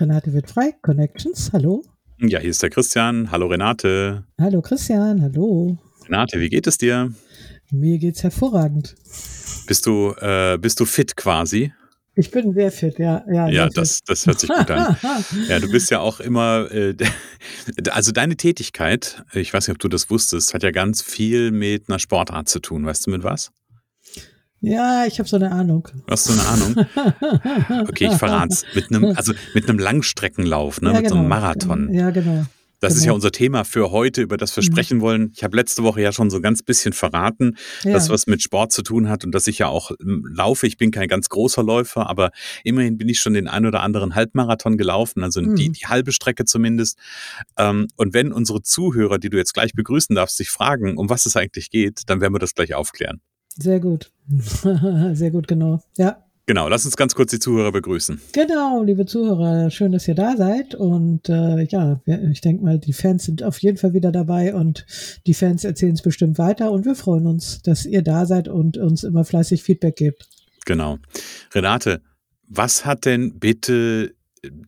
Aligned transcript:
Renate 0.00 0.32
wird 0.32 0.50
frei. 0.50 0.72
Connections, 0.80 1.50
hallo. 1.52 1.82
Ja, 2.18 2.38
hier 2.38 2.50
ist 2.50 2.62
der 2.62 2.70
Christian. 2.70 3.30
Hallo 3.30 3.48
Renate. 3.48 4.24
Hallo 4.40 4.62
Christian, 4.62 5.20
hallo. 5.20 5.76
Renate, 6.06 6.40
wie 6.40 6.48
geht 6.48 6.66
es 6.66 6.78
dir? 6.78 7.12
Mir 7.70 7.98
geht's 7.98 8.22
hervorragend. 8.22 8.94
Bist 9.66 9.84
du, 9.84 10.14
äh, 10.18 10.56
bist 10.58 10.80
du 10.80 10.86
fit 10.86 11.16
quasi? 11.16 11.72
Ich 12.14 12.30
bin 12.30 12.54
sehr 12.54 12.72
fit, 12.72 12.98
ja. 12.98 13.22
Ja, 13.30 13.48
ja 13.48 13.68
das, 13.68 14.00
das 14.06 14.26
hört 14.26 14.40
sich 14.40 14.48
gut 14.48 14.70
an. 14.70 14.96
ja, 15.48 15.60
du 15.60 15.70
bist 15.70 15.90
ja 15.90 16.00
auch 16.00 16.18
immer, 16.18 16.70
äh, 16.72 16.96
also 17.90 18.10
deine 18.10 18.36
Tätigkeit, 18.36 19.22
ich 19.34 19.52
weiß 19.52 19.68
nicht, 19.68 19.74
ob 19.74 19.80
du 19.80 19.88
das 19.88 20.08
wusstest, 20.08 20.54
hat 20.54 20.62
ja 20.62 20.70
ganz 20.70 21.02
viel 21.02 21.50
mit 21.50 21.88
einer 21.88 21.98
Sportart 21.98 22.48
zu 22.48 22.60
tun. 22.60 22.86
Weißt 22.86 23.06
du 23.06 23.10
mit 23.10 23.22
was? 23.22 23.52
Ja, 24.60 25.06
ich 25.06 25.18
habe 25.18 25.28
so 25.28 25.36
eine 25.36 25.50
Ahnung. 25.52 25.88
Hast 26.08 26.28
du 26.28 26.32
eine 26.32 26.46
Ahnung? 26.46 26.86
Okay, 27.88 28.08
ich 28.12 28.18
verrate 28.18 28.52
es. 28.52 28.64
Mit 28.74 28.90
einem, 28.90 29.04
also 29.16 29.32
mit 29.54 29.68
einem 29.68 29.78
Langstreckenlauf, 29.78 30.80
ne? 30.82 30.88
Ja, 30.88 30.94
mit 30.96 31.02
genau. 31.04 31.14
so 31.14 31.18
einem 31.20 31.28
Marathon. 31.28 31.94
Ja, 31.94 32.10
genau. 32.10 32.44
Das 32.80 32.94
ist 32.94 33.00
ja 33.00 33.06
genau. 33.06 33.16
unser 33.16 33.30
Thema 33.32 33.64
für 33.64 33.90
heute, 33.90 34.22
über 34.22 34.38
das 34.38 34.56
wir 34.56 34.62
Mhm. 34.62 34.66
sprechen 34.66 35.00
wollen. 35.02 35.32
Ich 35.34 35.44
habe 35.44 35.54
letzte 35.56 35.82
Woche 35.82 36.00
ja 36.00 36.12
schon 36.12 36.30
so 36.30 36.40
ganz 36.40 36.62
bisschen 36.62 36.92
verraten, 36.94 37.56
Ja. 37.84 37.92
dass 37.92 38.08
was 38.08 38.26
mit 38.26 38.42
Sport 38.42 38.72
zu 38.72 38.82
tun 38.82 39.08
hat 39.10 39.22
und 39.24 39.32
dass 39.32 39.46
ich 39.48 39.58
ja 39.58 39.66
auch 39.68 39.90
ähm, 40.00 40.24
laufe. 40.34 40.66
Ich 40.66 40.78
bin 40.78 40.90
kein 40.90 41.06
ganz 41.08 41.28
großer 41.28 41.62
Läufer, 41.62 42.08
aber 42.08 42.30
immerhin 42.64 42.96
bin 42.96 43.08
ich 43.10 43.20
schon 43.20 43.34
den 43.34 43.48
ein 43.48 43.66
oder 43.66 43.80
anderen 43.82 44.14
Halbmarathon 44.14 44.78
gelaufen, 44.78 45.22
also 45.22 45.40
die, 45.42 45.68
Mhm. 45.68 45.72
die 45.74 45.86
halbe 45.86 46.12
Strecke 46.12 46.44
zumindest. 46.46 46.98
Ähm, 47.58 47.88
Und 47.96 48.14
wenn 48.14 48.32
unsere 48.32 48.62
Zuhörer, 48.62 49.18
die 49.18 49.28
du 49.30 49.36
jetzt 49.36 49.52
gleich 49.52 49.72
begrüßen 49.74 50.16
darfst, 50.16 50.36
sich 50.38 50.48
fragen, 50.50 50.96
um 50.96 51.10
was 51.10 51.26
es 51.26 51.36
eigentlich 51.36 51.68
geht, 51.70 52.02
dann 52.06 52.20
werden 52.22 52.34
wir 52.34 52.38
das 52.38 52.54
gleich 52.54 52.74
aufklären. 52.74 53.20
Sehr 53.60 53.80
gut. 53.80 54.10
sehr 55.12 55.30
gut, 55.30 55.48
genau. 55.48 55.82
Ja. 55.96 56.24
Genau, 56.46 56.68
lass 56.68 56.84
uns 56.84 56.96
ganz 56.96 57.14
kurz 57.14 57.30
die 57.30 57.38
Zuhörer 57.38 57.70
begrüßen. 57.70 58.20
Genau, 58.32 58.82
liebe 58.82 59.06
Zuhörer, 59.06 59.70
schön, 59.70 59.92
dass 59.92 60.08
ihr 60.08 60.16
da 60.16 60.36
seid. 60.36 60.74
Und 60.74 61.28
äh, 61.28 61.62
ja, 61.64 62.00
ich 62.06 62.40
denke 62.40 62.64
mal, 62.64 62.78
die 62.78 62.92
Fans 62.92 63.24
sind 63.24 63.44
auf 63.44 63.58
jeden 63.58 63.76
Fall 63.76 63.92
wieder 63.92 64.10
dabei 64.10 64.52
und 64.54 64.84
die 65.26 65.34
Fans 65.34 65.62
erzählen 65.62 65.94
es 65.94 66.02
bestimmt 66.02 66.38
weiter. 66.38 66.72
Und 66.72 66.86
wir 66.86 66.96
freuen 66.96 67.26
uns, 67.26 67.62
dass 67.62 67.86
ihr 67.86 68.02
da 68.02 68.26
seid 68.26 68.48
und 68.48 68.78
uns 68.78 69.04
immer 69.04 69.24
fleißig 69.24 69.62
Feedback 69.62 69.94
gebt. 69.94 70.28
Genau. 70.66 70.98
Renate, 71.54 72.02
was 72.48 72.84
hat 72.84 73.04
denn 73.04 73.38
bitte 73.38 74.14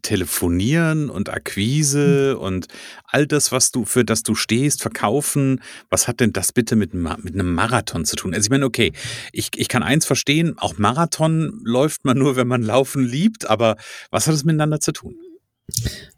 Telefonieren 0.03 1.09
und 1.09 1.31
Akquise 1.31 2.39
und 2.39 2.69
all 3.07 3.27
das, 3.27 3.53
was 3.53 3.71
du, 3.71 3.87
für 3.87 4.05
das 4.05 4.23
du 4.23 4.35
stehst, 4.35 4.83
verkaufen, 4.83 5.63
was 5.89 6.09
hat 6.09 6.21
denn 6.21 6.33
das 6.33 6.53
bitte 6.53 6.77
mit, 6.77 6.93
mit 6.93 7.35
einem 7.35 7.55
Marathon 7.55 8.05
zu 8.05 8.17
tun? 8.17 8.35
Also 8.35 8.47
ich 8.47 8.51
meine, 8.51 8.67
okay, 8.67 8.93
ich, 9.33 9.49
ich 9.57 9.69
kann 9.69 9.83
eins 9.83 10.05
verstehen, 10.05 10.55
auch 10.59 10.77
Marathon 10.77 11.61
läuft 11.65 12.05
man 12.05 12.19
nur, 12.19 12.37
wenn 12.37 12.49
man 12.49 12.63
Laufen 12.63 13.05
liebt, 13.05 13.49
aber 13.49 13.77
was 14.11 14.27
hat 14.27 14.35
es 14.35 14.45
miteinander 14.45 14.81
zu 14.81 14.93
tun? 14.93 15.17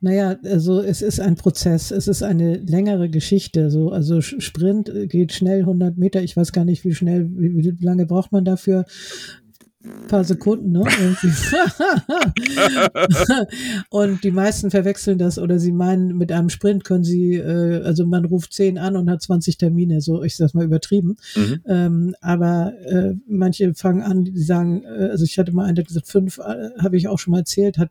Naja, 0.01 0.37
also 0.43 0.81
es 0.81 1.01
ist 1.03 1.21
ein 1.21 1.37
Prozess, 1.37 1.91
es 1.91 2.09
ist 2.09 2.23
eine 2.23 2.57
längere 2.57 3.09
Geschichte. 3.09 3.71
So, 3.71 3.91
also 3.91 4.21
Sprint 4.21 4.91
geht 5.09 5.33
schnell 5.33 5.61
100 5.61 5.97
Meter. 5.97 6.23
Ich 6.23 6.37
weiß 6.37 6.53
gar 6.53 6.65
nicht, 6.65 6.85
wie 6.85 6.95
schnell, 6.95 7.31
wie, 7.37 7.79
wie 7.79 7.85
lange 7.85 8.07
braucht 8.07 8.33
man 8.33 8.45
dafür? 8.45 8.85
Ein 9.85 10.07
paar 10.09 10.25
Sekunden, 10.25 10.73
ne? 10.73 10.83
Und 13.91 14.25
die 14.25 14.31
meisten 14.31 14.71
verwechseln 14.71 15.19
das 15.19 15.39
oder 15.39 15.59
sie 15.59 15.73
meinen, 15.73 16.17
mit 16.17 16.33
einem 16.33 16.49
Sprint 16.49 16.85
können 16.85 17.05
sie, 17.05 17.35
äh, 17.35 17.83
also 17.83 18.07
man 18.07 18.25
ruft 18.25 18.53
10 18.55 18.79
an 18.79 18.97
und 18.97 19.11
hat 19.11 19.21
20 19.23 19.59
Termine, 19.59 20.01
so 20.01 20.23
ich 20.23 20.37
sag's 20.37 20.55
mal 20.55 20.65
übertrieben. 20.65 21.17
Mhm. 21.37 21.61
Ähm, 21.67 22.15
aber 22.21 22.73
äh, 22.87 23.15
manche 23.27 23.75
fangen 23.75 24.03
an, 24.03 24.25
die 24.25 24.43
sagen, 24.43 24.85
äh, 24.85 25.09
also 25.11 25.25
ich 25.25 25.39
hatte 25.39 25.53
mal 25.53 25.65
einen, 25.65 25.75
der 25.75 25.83
hat 25.83 25.89
gesagt, 25.89 26.09
fünf 26.09 26.39
äh, 26.39 26.71
habe 26.83 26.97
ich 26.97 27.09
auch 27.09 27.19
schon 27.19 27.33
mal 27.33 27.39
erzählt, 27.41 27.77
hat, 27.79 27.91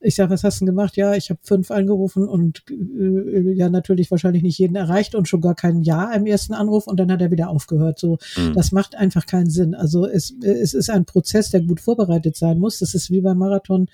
ich 0.00 0.14
sage, 0.14 0.30
was 0.30 0.42
hast 0.44 0.60
du 0.60 0.64
denn 0.64 0.74
gemacht? 0.74 0.96
Ja, 0.96 1.14
ich 1.14 1.28
habe 1.30 1.40
fünf 1.42 1.70
angerufen 1.70 2.26
und 2.26 2.62
äh, 2.70 3.52
ja 3.52 3.68
natürlich 3.68 4.10
wahrscheinlich 4.10 4.42
nicht 4.42 4.58
jeden 4.58 4.76
erreicht 4.76 5.14
und 5.14 5.28
schon 5.28 5.40
gar 5.40 5.54
kein 5.54 5.82
Ja 5.82 6.12
im 6.12 6.24
ersten 6.26 6.54
Anruf 6.54 6.86
und 6.86 6.98
dann 6.98 7.10
hat 7.12 7.20
er 7.20 7.30
wieder 7.30 7.48
aufgehört. 7.50 7.98
So, 7.98 8.18
Mhm. 8.36 8.54
das 8.54 8.72
macht 8.72 8.94
einfach 8.94 9.26
keinen 9.26 9.50
Sinn. 9.50 9.74
Also 9.74 10.06
es, 10.06 10.34
es 10.42 10.74
ist 10.74 10.90
ein 10.90 11.04
Prozess, 11.04 11.25
der 11.52 11.62
gut 11.62 11.80
vorbereitet 11.80 12.36
sein 12.36 12.58
muss. 12.58 12.78
Das 12.78 12.94
ist 12.94 13.10
wie 13.10 13.20
beim 13.20 13.38
Marathon, 13.38 13.88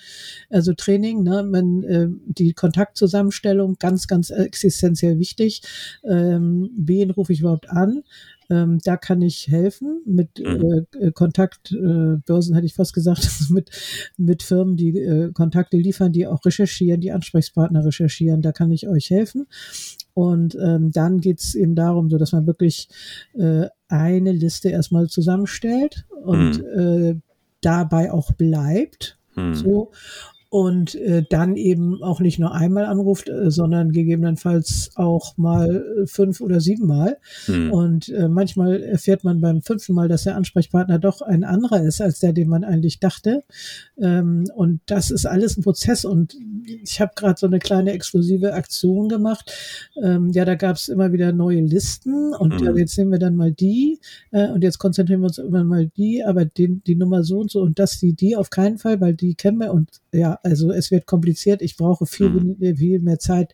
also 0.51 0.73
Training, 0.75 1.23
ne? 1.23 1.43
Man, 1.43 1.83
äh, 1.85 2.09
die 2.27 2.53
Kontaktzusammenstellung 2.53 3.77
ganz, 3.79 4.07
ganz 4.07 4.31
existenziell 4.31 5.19
wichtig. 5.19 5.63
Ähm, 6.05 6.71
wen 6.77 7.11
rufe 7.11 7.33
ich 7.33 7.41
überhaupt 7.41 7.71
an? 7.71 8.03
Ähm, 8.51 8.79
da 8.85 8.97
kann 8.97 9.23
ich 9.23 9.49
helfen 9.49 10.03
mit 10.05 10.39
Mhm. 10.39 10.87
äh, 11.01 11.11
Kontaktbörsen, 11.13 12.17
äh, 12.17 12.23
Börsen 12.27 12.55
hätte 12.55 12.67
ich 12.67 12.75
fast 12.75 12.93
gesagt, 12.93 13.23
mit, 13.51 13.71
mit 14.17 14.43
Firmen, 14.43 14.77
die 14.77 14.99
äh, 14.99 15.33
Kontakte 15.33 15.77
liefern, 15.79 16.13
die 16.13 16.27
auch 16.27 16.45
recherchieren, 16.45 17.01
die 17.01 17.13
Ansprechpartner 17.13 17.85
recherchieren. 17.85 18.43
Da 18.43 18.53
kann 18.53 18.71
ich 18.71 18.89
euch 18.89 19.11
helfen. 19.11 19.47
Und 20.15 20.57
ähm, 20.61 20.91
dann 20.93 21.21
geht's 21.21 21.55
eben 21.55 21.75
darum, 21.75 22.11
so 22.11 22.19
dass 22.19 22.33
man 22.33 22.47
wirklich 22.47 22.89
äh, 23.35 23.67
eine 23.93 24.33
Liste 24.33 24.71
erstmal 24.71 25.09
zusammenstellt 25.09 26.07
und 26.25 26.59
Mhm. 26.59 26.79
äh, 27.15 27.21
dabei 27.61 28.11
auch 28.13 28.33
bleibt. 28.33 29.19
Mhm. 29.35 29.55
So. 29.55 29.93
Und 30.53 30.95
äh, 30.97 31.25
dann 31.31 31.57
eben 31.57 32.03
auch 32.03 32.21
nicht 32.21 32.39
nur 32.39 32.53
einmal 32.53 32.85
anruft, 32.85 33.31
äh, 33.31 33.51
sondern 33.51 33.91
gegebenenfalls 33.91 34.91
auch 34.97 35.39
mal 35.39 36.03
äh, 36.03 36.07
fünf 36.07 36.43
oder 36.43 36.61
siebenmal. 36.61 37.17
Mhm. 37.49 37.73
Und 37.73 38.09
äh, 38.11 38.29
manchmal 38.29 38.83
erfährt 38.83 39.25
man 39.25 39.41
beim 39.41 39.63
fünften 39.63 39.95
Mal, 39.95 40.09
dass 40.09 40.25
der 40.25 40.37
Ansprechpartner 40.37 40.99
doch 40.99 41.23
ein 41.23 41.43
anderer 41.43 41.83
ist 41.83 42.03
als 42.03 42.19
der, 42.19 42.35
den 42.35 42.51
man 42.51 42.65
eigentlich 42.65 43.01
dachte. 43.01 43.45
Ähm, 43.99 44.45
und 44.55 44.81
das 44.85 45.11
ist 45.11 45.25
alles 45.25 45.57
ein 45.57 45.63
Prozess. 45.63 46.05
Und 46.05 46.37
ich 46.67 47.01
habe 47.01 47.13
gerade 47.17 47.41
so 47.41 47.47
eine 47.47 47.59
kleine 47.59 47.93
exklusive 47.93 48.53
Aktion 48.53 49.09
gemacht. 49.09 49.51
Ähm, 50.03 50.33
ja, 50.35 50.45
da 50.45 50.55
gab 50.55 50.77
es 50.77 50.89
immer 50.89 51.13
wieder 51.13 51.33
neue 51.33 51.63
Listen 51.63 52.35
und 52.35 52.61
Mhm. 52.61 52.67
ja, 52.67 52.77
jetzt 52.77 52.99
nehmen 52.99 53.13
wir 53.13 53.19
dann 53.19 53.37
mal 53.37 53.53
die 53.53 54.01
äh, 54.33 54.49
und 54.49 54.63
jetzt 54.63 54.77
konzentrieren 54.79 55.21
wir 55.23 55.29
uns 55.29 55.39
immer 55.39 55.65
mal 55.65 55.87
die, 55.97 56.23
aber 56.23 56.45
den, 56.45 56.83
die 56.87 56.95
Nummer 56.97 57.25
so 57.25 57.39
und 57.39 57.51
so 57.51 57.63
und 57.63 57.79
das 57.79 57.99
die, 57.99 58.13
die 58.13 58.37
auf 58.37 58.51
keinen 58.51 58.77
Fall, 58.77 59.01
weil 59.01 59.15
die 59.15 59.35
kennen 59.35 59.59
wir 59.59 59.73
und 59.73 59.89
ja, 60.13 60.39
also 60.43 60.71
es 60.73 60.91
wird 60.91 61.07
kompliziert. 61.07 61.63
Ich 61.63 61.77
brauche 61.77 62.07
viel, 62.07 62.31
Mhm. 62.31 62.77
viel 62.77 62.99
mehr 63.01 63.19
Zeit 63.19 63.53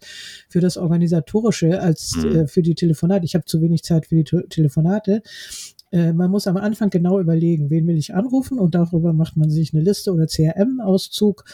für 0.49 0.61
das 0.61 0.77
Organisatorische 0.77 1.81
als 1.81 2.17
Mhm. 2.17 2.35
äh, 2.37 2.47
für 2.47 2.63
die 2.63 2.75
Telefonate. 2.75 3.25
Ich 3.25 3.35
habe 3.35 3.45
zu 3.45 3.61
wenig 3.61 3.83
Zeit 3.83 4.07
für 4.07 4.17
die 4.17 4.25
Te 4.25 4.47
Telefonate. 4.49 5.23
Äh, 5.91 6.13
man 6.13 6.31
muss 6.31 6.47
am 6.47 6.59
Anfang 6.59 6.91
genau 6.91 7.19
überlegen, 7.19 7.71
wen 7.71 7.87
will 7.87 7.97
ich 7.97 8.15
anrufen 8.15 8.59
und 8.59 8.75
darüber 8.75 9.15
macht 9.15 9.39
man 9.39 9.49
sich 9.49 9.73
eine 9.73 9.83
Liste 9.83 10.13
oder 10.13 10.27
CRM-Auszug 10.27 11.45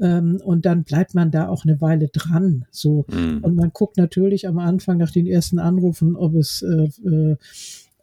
ähm, 0.00 0.40
und 0.44 0.66
dann 0.66 0.82
bleibt 0.82 1.14
man 1.14 1.30
da 1.30 1.48
auch 1.48 1.64
eine 1.64 1.80
Weile 1.80 2.08
dran. 2.08 2.64
So 2.72 3.06
Mhm. 3.10 3.38
und 3.42 3.54
man 3.54 3.70
guckt 3.72 3.96
natürlich 3.96 4.48
am 4.48 4.58
Anfang 4.58 4.98
nach 4.98 5.12
den 5.12 5.26
ersten 5.28 5.60
Anrufen, 5.60 6.16
ob 6.16 6.34
es 6.34 6.62
äh, 6.62 6.88
äh, 7.08 7.36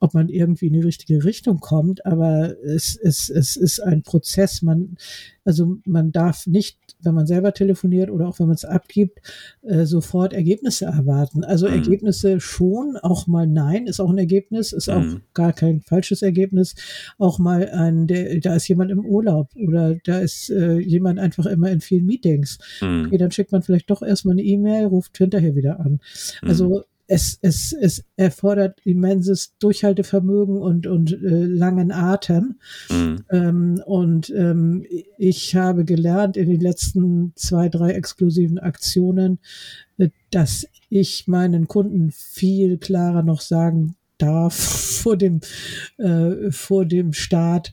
ob 0.04 0.14
man 0.14 0.28
irgendwie 0.28 0.68
in 0.68 0.74
die 0.74 0.82
richtige 0.82 1.24
Richtung 1.24 1.62
kommt, 1.62 2.06
aber 2.06 2.62
es, 2.62 2.98
es, 3.02 3.30
es 3.30 3.56
ist 3.56 3.80
ein 3.80 4.04
Prozess. 4.04 4.62
Man, 4.62 4.98
also 5.46 5.78
man 5.86 6.12
darf 6.12 6.46
nicht, 6.46 6.78
wenn 7.02 7.16
man 7.16 7.26
selber 7.26 7.54
telefoniert 7.54 8.10
oder 8.10 8.28
auch 8.28 8.38
wenn 8.38 8.48
man 8.48 8.56
es 8.56 8.66
abgibt, 8.66 9.22
äh, 9.62 9.86
sofort 9.86 10.34
Ergebnisse 10.34 10.86
erwarten. 10.86 11.46
Also 11.46 11.68
Mhm. 11.70 11.76
Ergebnisse 11.76 12.42
schon, 12.42 12.98
auch 12.98 13.28
mal 13.28 13.48
Nein 13.48 13.88
ist 13.88 14.02
auch 14.02 14.10
ein 14.10 14.18
Ergebnis, 14.18 14.74
ist 14.74 14.90
auch 14.90 15.02
Mhm. 15.04 15.22
gar 15.34 15.54
kein 15.54 15.80
falsches 15.80 16.22
Ergebnis. 16.22 16.76
Auch 17.18 17.40
mal 17.40 17.70
ein, 17.70 18.06
der, 18.08 18.42
da 18.42 18.56
ist 18.58 18.68
jemand 18.68 18.92
im 18.92 19.06
Urlaub 19.06 19.52
oder 19.56 19.96
da 20.04 20.20
ist 20.20 20.50
äh, 20.50 20.80
jemand 20.80 21.18
einfach 21.18 21.46
immer 21.46 21.72
in 21.72 21.80
vielen 21.80 22.06
Meetings. 22.06 22.60
Mhm. 22.82 23.06
Okay, 23.08 23.18
dann 23.18 23.32
schickt 23.32 23.54
man 23.54 23.62
vielleicht 23.64 23.90
doch 23.90 24.02
erstmal 24.02 24.34
eine 24.34 24.44
E-Mail, 24.44 24.88
ruft 24.88 25.18
hinterher 25.18 25.56
wieder 25.56 25.80
an. 25.80 26.02
Mhm. 26.42 26.50
Also 26.50 26.84
es, 27.14 27.38
es, 27.44 27.74
es 27.74 28.04
erfordert 28.16 28.80
immenses 28.86 29.54
Durchhaltevermögen 29.60 30.58
und, 30.58 30.88
und 30.88 31.12
äh, 31.12 31.46
langen 31.46 31.92
Atem. 31.92 32.56
Mhm. 32.90 33.24
Ähm, 33.30 33.84
und 33.86 34.32
ähm, 34.32 34.84
ich 35.20 35.56
habe 35.56 35.86
gelernt 35.86 36.38
in 36.38 36.50
den 36.50 36.60
letzten 36.60 37.34
zwei, 37.36 37.70
drei 37.70 37.92
exklusiven 37.92 38.58
Aktionen, 38.58 39.38
äh, 40.00 40.10
dass 40.32 40.68
ich 40.90 41.28
meinen 41.28 41.68
Kunden 41.68 42.10
viel 42.12 42.80
klarer 42.80 43.22
noch 43.22 43.42
sagen 43.42 43.96
darf 44.18 44.56
vor 45.04 45.16
dem, 45.16 45.42
äh, 45.98 46.50
vor 46.50 46.86
dem 46.86 47.14
Start, 47.14 47.72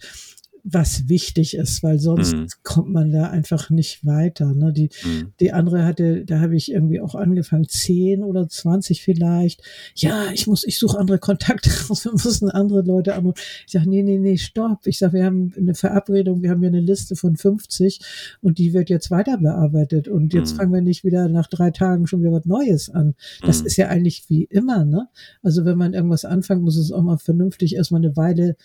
was 0.64 1.08
wichtig 1.08 1.54
ist, 1.54 1.82
weil 1.82 1.98
sonst 1.98 2.34
mhm. 2.34 2.46
kommt 2.62 2.90
man 2.90 3.10
da 3.10 3.28
einfach 3.28 3.70
nicht 3.70 4.04
weiter. 4.04 4.54
Ne? 4.54 4.72
Die, 4.72 4.90
mhm. 5.04 5.32
die 5.40 5.52
andere 5.52 5.84
hatte, 5.84 6.24
da 6.24 6.40
habe 6.40 6.56
ich 6.56 6.70
irgendwie 6.70 7.00
auch 7.00 7.14
angefangen, 7.14 7.68
zehn 7.68 8.22
oder 8.22 8.48
zwanzig 8.48 9.02
vielleicht. 9.02 9.62
Ja, 9.94 10.30
ich 10.32 10.46
muss, 10.46 10.64
ich 10.64 10.78
suche 10.78 10.98
andere 10.98 11.18
Kontakte 11.18 11.70
raus, 11.88 12.04
wir 12.04 12.12
müssen 12.12 12.50
andere 12.50 12.82
Leute 12.82 13.14
anrufen. 13.14 13.40
Ich 13.66 13.72
sage, 13.72 13.88
nee, 13.88 14.02
nee, 14.02 14.18
nee, 14.18 14.36
stopp. 14.36 14.86
Ich 14.86 14.98
sage, 14.98 15.14
wir 15.14 15.24
haben 15.24 15.52
eine 15.56 15.74
Verabredung, 15.74 16.42
wir 16.42 16.50
haben 16.50 16.60
hier 16.60 16.68
eine 16.68 16.80
Liste 16.80 17.16
von 17.16 17.36
50 17.36 18.00
und 18.40 18.58
die 18.58 18.72
wird 18.72 18.90
jetzt 18.90 19.10
weiter 19.10 19.38
bearbeitet. 19.38 20.08
Und 20.08 20.34
jetzt 20.34 20.52
mhm. 20.52 20.56
fangen 20.56 20.72
wir 20.72 20.82
nicht 20.82 21.04
wieder 21.04 21.28
nach 21.28 21.46
drei 21.46 21.70
Tagen 21.70 22.06
schon 22.06 22.20
wieder 22.22 22.32
was 22.32 22.44
Neues 22.44 22.90
an. 22.90 23.14
Das 23.42 23.60
mhm. 23.60 23.66
ist 23.66 23.76
ja 23.76 23.88
eigentlich 23.88 24.28
wie 24.28 24.44
immer, 24.44 24.84
ne? 24.84 25.08
Also 25.42 25.64
wenn 25.64 25.78
man 25.78 25.94
irgendwas 25.94 26.24
anfängt, 26.24 26.62
muss 26.62 26.76
es 26.76 26.92
auch 26.92 27.02
mal 27.02 27.18
vernünftig 27.18 27.76
erstmal 27.76 28.02
eine 28.02 28.16
Weile 28.16 28.56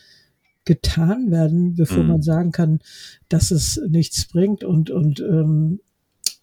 getan 0.66 1.32
werden, 1.32 1.76
bevor 1.76 2.04
mhm. 2.04 2.10
man 2.10 2.22
sagen 2.22 2.52
kann, 2.52 2.80
dass 3.30 3.52
es 3.52 3.80
nichts 3.88 4.26
bringt 4.28 4.64
und, 4.64 4.90
und 4.90 5.20
ähm, 5.20 5.80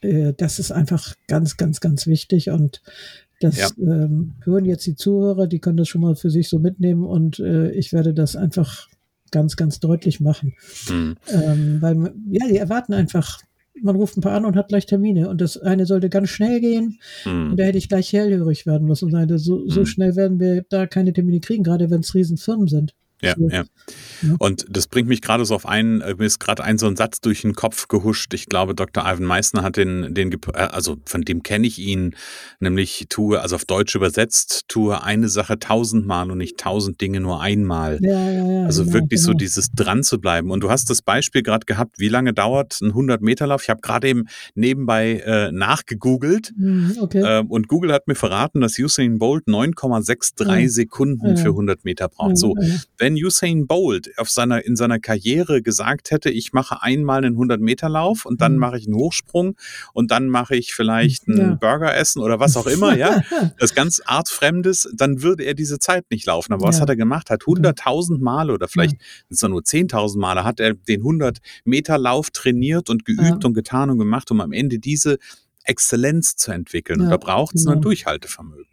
äh, 0.01 0.33
das 0.37 0.59
ist 0.59 0.71
einfach 0.71 1.15
ganz, 1.27 1.57
ganz, 1.57 1.81
ganz 1.81 2.07
wichtig 2.07 2.51
und 2.51 2.83
das 3.41 3.59
ja. 3.59 3.69
ähm, 3.79 4.35
hören 4.45 4.65
jetzt 4.65 4.87
die 4.87 4.95
Zuhörer, 4.95 5.49
die 5.49 5.59
können 5.59 5.77
das 5.77 5.89
schon 5.89 6.01
mal 6.01 6.15
für 6.15 6.31
sich 6.31 6.49
so 6.49 6.61
mitnehmen 6.61 7.05
und 7.05 7.41
äh, 7.41 7.73
ich 7.73 7.93
werde 7.93 8.15
das 8.15 8.37
einfach 8.37 8.89
ganz, 9.33 9.57
ganz 9.57 9.81
deutlich 9.81 10.21
machen. 10.21 10.55
Mhm. 10.89 11.17
Ähm, 11.29 11.79
weil, 11.81 12.15
ja, 12.31 12.47
die 12.49 12.59
erwarten 12.59 12.93
einfach, 12.93 13.41
man 13.83 13.97
ruft 13.97 14.17
ein 14.17 14.21
paar 14.21 14.35
an 14.35 14.45
und 14.45 14.55
hat 14.55 14.69
gleich 14.69 14.87
Termine 14.87 15.29
und 15.29 15.41
das 15.41 15.57
eine 15.57 15.87
sollte 15.87 16.09
ganz 16.09 16.29
schnell 16.29 16.61
gehen 16.61 17.01
mhm. 17.25 17.53
und 17.53 17.57
da 17.57 17.65
hätte 17.65 17.79
ich 17.79 17.89
gleich 17.89 18.13
hellhörig 18.13 18.67
werden 18.67 18.87
müssen. 18.87 19.13
Und 19.13 19.39
so, 19.39 19.69
so 19.69 19.81
mhm. 19.81 19.87
schnell 19.87 20.15
werden 20.15 20.39
wir 20.39 20.65
da 20.69 20.87
keine 20.87 21.13
Termine 21.13 21.41
kriegen, 21.41 21.65
gerade 21.65 21.91
wenn 21.91 22.01
es 22.01 22.15
Riesenfirmen 22.15 22.69
sind. 22.69 22.95
Ja, 23.23 23.35
ja. 23.39 23.65
Und 24.39 24.67
das 24.69 24.87
bringt 24.87 25.09
mich 25.09 25.21
gerade 25.21 25.45
so 25.45 25.55
auf 25.55 25.67
einen, 25.67 26.01
äh, 26.01 26.15
mir 26.15 26.27
ist 26.27 26.39
gerade 26.39 26.63
ein 26.63 26.79
so 26.79 26.87
ein 26.87 26.97
Satz 26.97 27.21
durch 27.21 27.43
den 27.43 27.55
Kopf 27.55 27.89
gehuscht. 27.89 28.35
Ich 28.35 28.47
glaube, 28.47 28.75
Dr. 28.75 29.05
Ivan 29.05 29.25
Meissner 29.25 29.63
hat 29.63 29.77
den, 29.77 30.15
den, 30.15 30.33
äh, 30.33 30.59
also 30.59 30.97
von 31.07 31.23
dem 31.23 31.43
kenne 31.43 31.67
ich 31.67 31.79
ihn, 31.79 32.15
nämlich 32.61 33.07
tue, 33.09 33.41
also 33.41 33.57
auf 33.57 33.65
Deutsch 33.65 33.95
übersetzt, 33.95 34.65
tue 34.69 35.03
eine 35.03 35.29
Sache 35.29 35.59
tausendmal 35.59 36.31
und 36.31 36.39
nicht 36.39 36.59
tausend 36.59 37.01
Dinge 37.01 37.21
nur 37.21 37.41
einmal. 37.41 37.99
Ja, 38.01 38.31
ja, 38.31 38.51
ja, 38.51 38.65
also 38.65 38.83
genau, 38.85 38.95
wirklich 38.95 39.21
genau. 39.21 39.33
so 39.33 39.35
dieses 39.35 39.71
dran 39.73 40.03
zu 40.03 40.21
bleiben. 40.21 40.51
Und 40.51 40.61
du 40.61 40.71
hast 40.71 40.91
das 40.91 41.03
Beispiel 41.03 41.43
gerade 41.43 41.67
gehabt, 41.67 41.99
wie 41.99 42.09
lange 42.09 42.33
dauert 42.33 42.81
ein 42.81 42.93
100-Meter-Lauf? 42.93 43.63
Ich 43.63 43.71
habe 43.71 43.81
gerade 43.81 44.09
eben 44.09 44.25
nebenbei 44.55 45.23
äh, 45.25 45.53
nachgegoogelt 45.53 46.53
mhm, 46.57 46.97
okay. 47.01 47.41
äh, 47.41 47.45
und 47.47 47.69
Google 47.69 47.93
hat 47.93 48.09
mir 48.09 48.15
verraten, 48.15 48.61
dass 48.61 48.79
Usain 48.79 49.19
Bolt 49.19 49.47
9,63 49.47 50.69
Sekunden 50.69 51.37
für 51.37 51.49
100 51.49 51.85
Meter 51.85 52.09
braucht. 52.09 52.37
So, 52.37 52.55
wenn 52.99 53.12
wenn 53.13 53.25
Usain 53.25 53.67
Bolt 53.67 54.11
auf 54.19 54.31
seiner, 54.31 54.65
in 54.65 54.77
seiner 54.77 54.99
Karriere 54.99 55.63
gesagt 55.63 56.11
hätte, 56.11 56.31
ich 56.31 56.53
mache 56.53 56.83
einmal 56.83 57.25
einen 57.25 57.37
100-Meter-Lauf 57.37 58.25
und 58.27 58.41
dann 58.41 58.55
mhm. 58.55 58.59
mache 58.59 58.79
ich 58.79 58.87
einen 58.87 58.97
Hochsprung 58.97 59.57
und 59.93 60.11
dann 60.11 60.29
mache 60.29 60.57
ich 60.57 60.75
vielleicht 60.75 61.29
einen 61.29 61.39
ja. 61.39 61.55
Burger 61.55 61.95
essen 61.95 62.21
oder 62.21 62.41
was 62.41 62.57
auch 62.57 62.67
immer, 62.67 62.97
ja, 62.97 63.23
das 63.59 63.75
ganz 63.75 64.01
artfremdes, 64.05 64.89
dann 64.95 65.23
würde 65.23 65.45
er 65.45 65.55
diese 65.55 65.79
Zeit 65.79 66.05
nicht 66.11 66.27
laufen. 66.27 66.53
Aber 66.53 66.65
ja. 66.65 66.69
was 66.69 66.81
hat 66.81 66.89
er 66.89 66.97
gemacht? 66.97 67.31
Hat 67.31 67.43
100.000 67.43 68.21
Male 68.21 68.53
oder 68.53 68.69
vielleicht 68.69 68.97
sind 69.29 69.43
es 69.43 69.43
nur 69.43 69.61
10.000 69.61 70.19
Male, 70.19 70.45
hat 70.45 70.61
er 70.61 70.75
den 70.75 71.03
100-Meter-Lauf 71.03 72.31
trainiert 72.31 72.91
und 72.91 73.05
geübt 73.05 73.23
ja. 73.23 73.39
und 73.45 73.55
getan 73.55 73.91
und 73.91 73.99
gemacht, 73.99 74.31
um 74.31 74.41
am 74.41 74.53
Ende 74.53 74.79
diese 74.79 75.19
Exzellenz 75.65 76.37
zu 76.37 76.51
entwickeln. 76.51 77.01
und 77.01 77.11
da 77.11 77.17
braucht 77.17 77.55
es 77.55 77.65
genau. 77.65 77.77
ein 77.77 77.83
Durchhaltevermögen. 77.83 78.72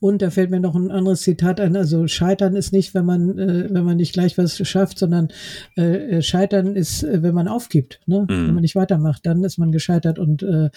Und 0.00 0.22
da 0.22 0.30
fällt 0.30 0.50
mir 0.50 0.60
noch 0.60 0.74
ein 0.74 0.90
anderes 0.90 1.22
Zitat 1.22 1.60
ein. 1.60 1.76
Also 1.76 2.06
Scheitern 2.06 2.56
ist 2.56 2.72
nicht, 2.72 2.94
wenn 2.94 3.04
man, 3.04 3.38
äh, 3.38 3.68
wenn 3.70 3.84
man 3.84 3.96
nicht 3.96 4.12
gleich 4.12 4.38
was 4.38 4.56
schafft, 4.66 4.98
sondern 4.98 5.28
äh, 5.76 6.16
äh 6.16 6.22
Scheitern 6.22 6.76
ist, 6.76 7.02
äh, 7.02 7.22
wenn 7.22 7.34
man 7.34 7.48
aufgibt, 7.48 8.00
ne? 8.06 8.22
Mhm. 8.22 8.28
wenn 8.28 8.54
man 8.54 8.62
nicht 8.62 8.76
weitermacht, 8.76 9.24
dann 9.26 9.44
ist 9.44 9.58
man 9.58 9.72
gescheitert. 9.72 10.18
Und 10.18 10.42
äh, 10.42 10.70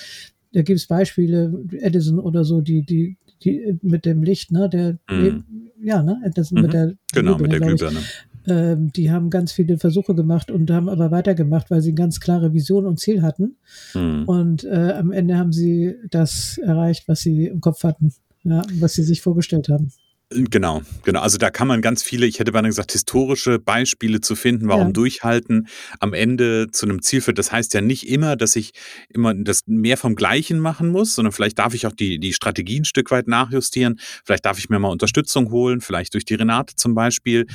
da 0.53 0.61
gibt 0.61 0.79
es 0.79 0.87
Beispiele, 0.87 1.65
Edison 1.79 2.19
oder 2.19 2.43
so, 2.43 2.61
die, 2.61 2.83
die, 2.83 3.17
die 3.43 3.77
mit 3.81 4.05
dem 4.05 4.23
Licht, 4.23 4.51
ne, 4.51 4.69
der, 4.69 4.97
mhm. 5.09 5.43
ja, 5.81 6.01
ne, 6.01 6.19
Edison 6.25 6.57
mhm. 6.57 6.61
mit 6.63 6.73
der 6.73 6.93
genau 7.13 7.37
mit 7.37 7.51
der 7.51 7.59
Glühbirne. 7.59 7.99
Ähm, 8.47 8.91
die 8.93 9.11
haben 9.11 9.29
ganz 9.29 9.51
viele 9.51 9.77
Versuche 9.77 10.15
gemacht 10.15 10.49
und 10.49 10.71
haben 10.71 10.89
aber 10.89 11.11
weitergemacht, 11.11 11.69
weil 11.69 11.81
sie 11.81 11.89
eine 11.89 11.97
ganz 11.97 12.19
klare 12.19 12.53
Vision 12.53 12.85
und 12.85 12.99
Ziel 12.99 13.21
hatten. 13.21 13.57
Mhm. 13.93 14.23
Und 14.25 14.63
äh, 14.63 14.93
am 14.97 15.11
Ende 15.11 15.37
haben 15.37 15.51
sie 15.51 15.95
das 16.09 16.57
erreicht, 16.57 17.07
was 17.07 17.19
sie 17.19 17.45
im 17.45 17.61
Kopf 17.61 17.83
hatten 17.83 18.13
ja, 18.43 18.63
was 18.79 18.93
sie 18.93 19.03
sich 19.03 19.21
vorgestellt 19.21 19.69
haben. 19.69 19.91
Genau, 20.31 20.83
genau. 21.03 21.21
Also 21.21 21.39
da 21.39 21.49
kann 21.49 21.67
man 21.67 21.81
ganz 21.81 22.03
viele, 22.03 22.27
ich 22.27 22.37
hätte 22.37 22.51
beinahe 22.51 22.69
gesagt, 22.69 22.91
historische 22.91 23.57
Beispiele 23.57 24.21
zu 24.21 24.35
finden, 24.35 24.67
warum 24.67 24.87
ja. 24.87 24.93
Durchhalten 24.93 25.67
am 25.99 26.13
Ende 26.13 26.67
zu 26.71 26.85
einem 26.85 27.01
Ziel 27.01 27.21
führt. 27.21 27.39
Das 27.39 27.51
heißt 27.51 27.73
ja 27.73 27.81
nicht 27.81 28.07
immer, 28.07 28.35
dass 28.35 28.55
ich 28.55 28.73
immer 29.09 29.33
das 29.33 29.63
mehr 29.65 29.97
vom 29.97 30.13
Gleichen 30.13 30.59
machen 30.59 30.89
muss, 30.89 31.15
sondern 31.15 31.31
vielleicht 31.31 31.57
darf 31.57 31.73
ich 31.73 31.87
auch 31.87 31.93
die, 31.93 32.19
die 32.19 32.33
Strategie 32.33 32.79
ein 32.79 32.85
Stück 32.85 33.09
weit 33.09 33.27
nachjustieren. 33.27 33.99
Vielleicht 34.23 34.45
darf 34.45 34.59
ich 34.59 34.69
mir 34.69 34.77
mal 34.77 34.89
Unterstützung 34.89 35.49
holen, 35.49 35.81
vielleicht 35.81 36.13
durch 36.13 36.25
die 36.25 36.35
Renate 36.35 36.75
zum 36.75 36.93
Beispiel. 36.93 37.47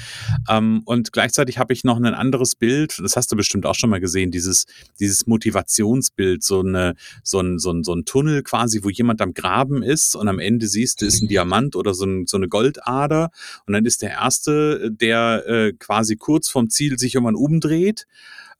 Ähm, 0.50 0.82
und 0.84 1.12
gleichzeitig 1.12 1.58
habe 1.58 1.72
ich 1.72 1.84
noch 1.84 1.96
ein 1.96 2.06
anderes 2.06 2.56
Bild, 2.56 2.98
das 3.00 3.14
hast 3.14 3.30
du 3.30 3.36
bestimmt 3.36 3.66
auch 3.66 3.76
schon 3.76 3.90
mal 3.90 4.00
gesehen, 4.00 4.32
dieses, 4.32 4.66
dieses 4.98 5.28
Motivationsbild, 5.28 6.42
so, 6.42 6.58
eine, 6.58 6.96
so, 7.22 7.38
ein, 7.38 7.60
so, 7.60 7.70
ein, 7.70 7.84
so 7.84 7.94
ein 7.94 8.04
Tunnel 8.04 8.42
quasi, 8.42 8.82
wo 8.82 8.90
jemand 8.90 9.20
am 9.20 9.32
Graben 9.32 9.84
ist 9.84 10.16
und 10.16 10.26
am 10.26 10.40
Ende 10.40 10.66
siehst 10.66 11.02
du, 11.02 11.06
ist 11.06 11.22
ein 11.22 11.28
Diamant 11.28 11.76
oder 11.76 11.94
so, 11.94 12.04
ein, 12.04 12.26
so 12.26 12.36
eine 12.36 12.48
Gold 12.48 12.63
Goldader. 12.64 13.30
Und 13.66 13.74
dann 13.74 13.84
ist 13.84 14.02
der 14.02 14.10
erste, 14.10 14.90
der 14.90 15.44
äh, 15.46 15.72
quasi 15.72 16.16
kurz 16.16 16.48
vom 16.48 16.70
Ziel 16.70 16.98
sich 16.98 17.14
irgendwann 17.14 17.34
umdreht 17.34 18.06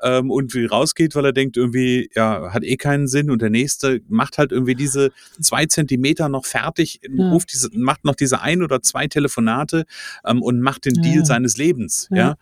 ähm, 0.02 0.30
und 0.30 0.54
wie 0.54 0.66
rausgeht, 0.66 1.14
weil 1.14 1.24
er 1.24 1.32
denkt, 1.32 1.56
irgendwie, 1.56 2.10
ja, 2.14 2.52
hat 2.52 2.64
eh 2.64 2.76
keinen 2.76 3.08
Sinn. 3.08 3.30
Und 3.30 3.42
der 3.42 3.50
nächste 3.50 4.00
macht 4.08 4.38
halt 4.38 4.52
irgendwie 4.52 4.74
diese 4.74 5.12
zwei 5.40 5.66
Zentimeter 5.66 6.28
noch 6.28 6.44
fertig, 6.44 7.00
ja. 7.02 7.30
ruft 7.30 7.52
diese, 7.52 7.70
macht 7.72 8.04
noch 8.04 8.14
diese 8.14 8.40
ein 8.40 8.62
oder 8.62 8.82
zwei 8.82 9.06
Telefonate 9.06 9.84
ähm, 10.24 10.42
und 10.42 10.60
macht 10.60 10.84
den 10.84 10.94
Deal 10.94 11.18
ja. 11.18 11.24
seines 11.24 11.56
Lebens. 11.56 12.08
ja? 12.10 12.16
ja? 12.16 12.36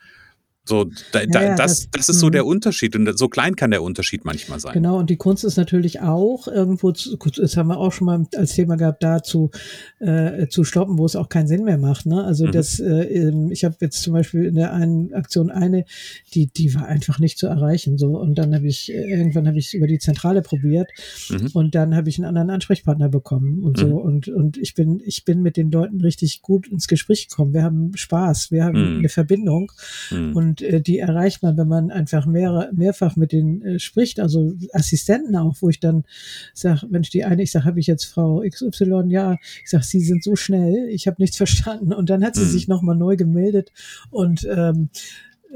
So, 0.65 0.85
da, 1.11 1.27
da, 1.27 1.43
ja, 1.43 1.57
das, 1.57 1.81
das, 1.81 1.91
das, 1.91 2.09
ist 2.09 2.21
so 2.21 2.31
der 2.31 2.45
mhm. 2.45 2.51
Unterschied 2.51 2.95
und 2.95 3.19
so 3.19 3.29
klein 3.29 3.57
kann 3.57 3.73
der 3.73 3.83
Unterschied 3.83 4.25
manchmal 4.25 4.61
sein. 4.61 4.75
Genau, 4.75 4.97
und 4.97 5.11
die 5.11 5.17
Kunst 5.17 5.43
ist 5.43 5.57
natürlich 5.57 6.01
auch 6.01 6.47
irgendwo, 6.47 6.93
zu, 6.93 7.17
das 7.17 7.57
haben 7.57 7.67
wir 7.67 7.79
auch 7.79 7.91
schon 7.91 8.07
mal 8.07 8.25
als 8.37 8.55
Thema 8.55 8.77
gehabt, 8.77 9.03
da 9.03 9.25
zu, 9.25 9.51
äh, 9.99 10.47
zu 10.47 10.63
stoppen, 10.63 10.99
wo 10.99 11.05
es 11.05 11.17
auch 11.17 11.29
keinen 11.29 11.49
Sinn 11.49 11.65
mehr 11.65 11.79
macht. 11.79 12.07
Ne? 12.07 12.23
Also 12.23 12.47
mhm. 12.47 12.53
das, 12.53 12.79
äh, 12.79 12.85
ähm, 12.85 13.51
ich 13.51 13.65
habe 13.65 13.75
jetzt 13.81 14.03
zum 14.03 14.13
Beispiel 14.13 14.45
in 14.45 14.55
der 14.55 14.73
einen 14.73 15.13
Aktion 15.15 15.51
eine, 15.51 15.85
die, 16.33 16.47
die 16.47 16.73
war 16.77 16.87
einfach 16.87 17.19
nicht 17.19 17.39
zu 17.39 17.49
erreichen. 17.49 17.99
So 17.99 18.19
und 18.21 18.37
dann 18.37 18.55
habe 18.55 18.69
ich 18.69 18.93
irgendwann 18.93 19.49
habe 19.49 19.59
ich 19.59 19.67
es 19.67 19.75
über 19.75 19.89
die 19.89 19.99
Zentrale 19.99 20.43
probiert 20.43 20.91
mhm. 21.29 21.49
und 21.55 21.75
dann 21.75 21.97
habe 21.97 22.09
ich 22.09 22.19
einen 22.19 22.27
anderen 22.27 22.51
Ansprechpartner 22.51 23.09
bekommen 23.09 23.65
und 23.65 23.79
so 23.79 23.87
mhm. 23.87 23.93
und 23.95 24.29
und 24.29 24.59
ich 24.59 24.75
bin 24.75 25.03
ich 25.05 25.25
bin 25.25 25.43
mit 25.43 25.57
den 25.57 25.73
Leuten 25.73 26.01
richtig 26.01 26.41
gut 26.41 26.69
ins 26.69 26.87
Gespräch 26.87 27.29
gekommen. 27.29 27.53
Wir 27.53 27.65
haben 27.65 27.97
Spaß, 27.97 28.53
wir 28.53 28.65
haben 28.65 28.93
mhm. 28.93 28.99
eine 28.99 29.09
Verbindung 29.09 29.73
mhm. 30.13 30.37
und 30.37 30.52
und 30.53 30.61
äh, 30.61 30.83
die 30.83 30.99
erreicht 30.99 31.43
man, 31.43 31.57
wenn 31.57 31.69
man 31.69 31.91
einfach 31.91 32.27
mehr, 32.27 32.69
mehrfach 32.75 33.17
mit 33.17 33.33
denen 33.33 33.63
äh, 33.63 33.79
spricht, 33.79 34.21
also 34.21 34.53
Assistenten 34.75 35.35
auch, 35.35 35.57
wo 35.61 35.71
ich 35.71 35.81
dann 35.81 36.05
sage, 36.53 36.87
Mensch, 36.91 37.09
die 37.09 37.25
eine, 37.25 37.43
ich 37.43 37.53
sage, 37.53 37.65
habe 37.65 37.81
ich 37.81 37.87
jetzt 37.87 38.05
Frau 38.05 38.43
XY, 38.47 39.05
ja, 39.09 39.39
ich 39.63 39.71
sage, 39.71 39.85
Sie 39.85 40.01
sind 40.01 40.23
so 40.23 40.37
schnell, 40.37 40.89
ich 40.91 41.07
habe 41.07 41.17
nichts 41.23 41.37
verstanden. 41.43 41.95
Und 41.95 42.11
dann 42.11 42.23
hat 42.23 42.35
sie 42.35 42.43
mhm. 42.43 42.51
sich 42.51 42.69
nochmal 42.69 42.97
neu 42.97 43.17
gemeldet 43.17 43.73
und 44.11 44.47
ähm, 44.55 44.91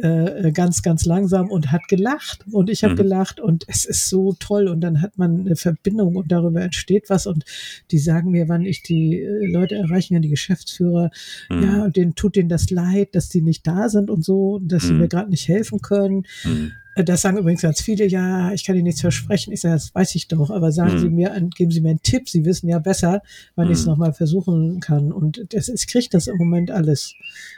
äh, 0.02 0.52
ganz, 0.52 0.82
ganz 0.82 1.04
langsam 1.06 1.50
und 1.50 1.72
hat 1.72 1.88
gelacht 1.88 2.44
und 2.50 2.68
ich 2.68 2.84
habe 2.84 2.94
mhm. 2.94 2.98
gelacht 2.98 3.40
und 3.40 3.64
es 3.68 3.84
ist 3.84 4.08
so 4.08 4.34
toll 4.38 4.68
und 4.68 4.80
dann 4.80 5.00
hat 5.00 5.16
man 5.16 5.40
eine 5.40 5.56
Verbindung 5.56 6.16
und 6.16 6.30
darüber 6.30 6.60
entsteht 6.60 7.08
was 7.08 7.26
und 7.26 7.44
die 7.90 7.98
sagen 7.98 8.30
mir, 8.30 8.48
wann 8.48 8.64
ich 8.64 8.82
die 8.82 9.20
äh, 9.20 9.46
Leute 9.46 9.76
erreichen 9.76 10.14
kann, 10.14 10.22
die 10.22 10.28
Geschäftsführer, 10.28 11.10
mhm. 11.48 11.62
ja, 11.62 11.84
und 11.84 11.96
denen 11.96 12.14
tut 12.14 12.36
denen 12.36 12.48
das 12.48 12.70
leid, 12.70 13.14
dass 13.14 13.28
die 13.28 13.42
nicht 13.42 13.66
da 13.66 13.88
sind 13.88 14.10
und 14.10 14.24
so, 14.24 14.60
dass 14.62 14.84
mhm. 14.84 14.88
sie 14.88 14.94
mir 14.94 15.08
gerade 15.08 15.30
nicht 15.30 15.48
helfen 15.48 15.80
können. 15.80 16.26
Mhm. 16.96 17.00
Äh, 17.00 17.04
das 17.04 17.22
sagen 17.22 17.38
übrigens 17.38 17.62
ganz 17.62 17.80
viele, 17.80 18.06
ja, 18.06 18.52
ich 18.52 18.64
kann 18.64 18.76
Ihnen 18.76 18.84
nichts 18.84 19.00
versprechen. 19.00 19.52
Ich 19.52 19.60
sage, 19.60 19.74
das 19.74 19.94
weiß 19.94 20.14
ich 20.14 20.28
doch, 20.28 20.50
aber 20.50 20.72
sagen 20.72 20.92
hm. 20.92 20.98
Sie 20.98 21.08
mir, 21.08 21.48
geben 21.54 21.70
Sie 21.70 21.80
mir 21.80 21.90
einen 21.90 22.02
Tipp. 22.02 22.28
Sie 22.28 22.44
wissen 22.44 22.68
ja 22.68 22.78
besser, 22.78 23.22
wann 23.54 23.66
hm. 23.66 23.72
ich 23.72 23.78
es 23.80 23.86
nochmal 23.86 24.12
versuchen 24.12 24.80
kann. 24.80 25.12
Und 25.12 25.46
das, 25.52 25.68
ich 25.68 25.86
kriege 25.86 26.08
das 26.10 26.26
im 26.26 26.36
Moment 26.36 26.70
alles. 26.70 27.14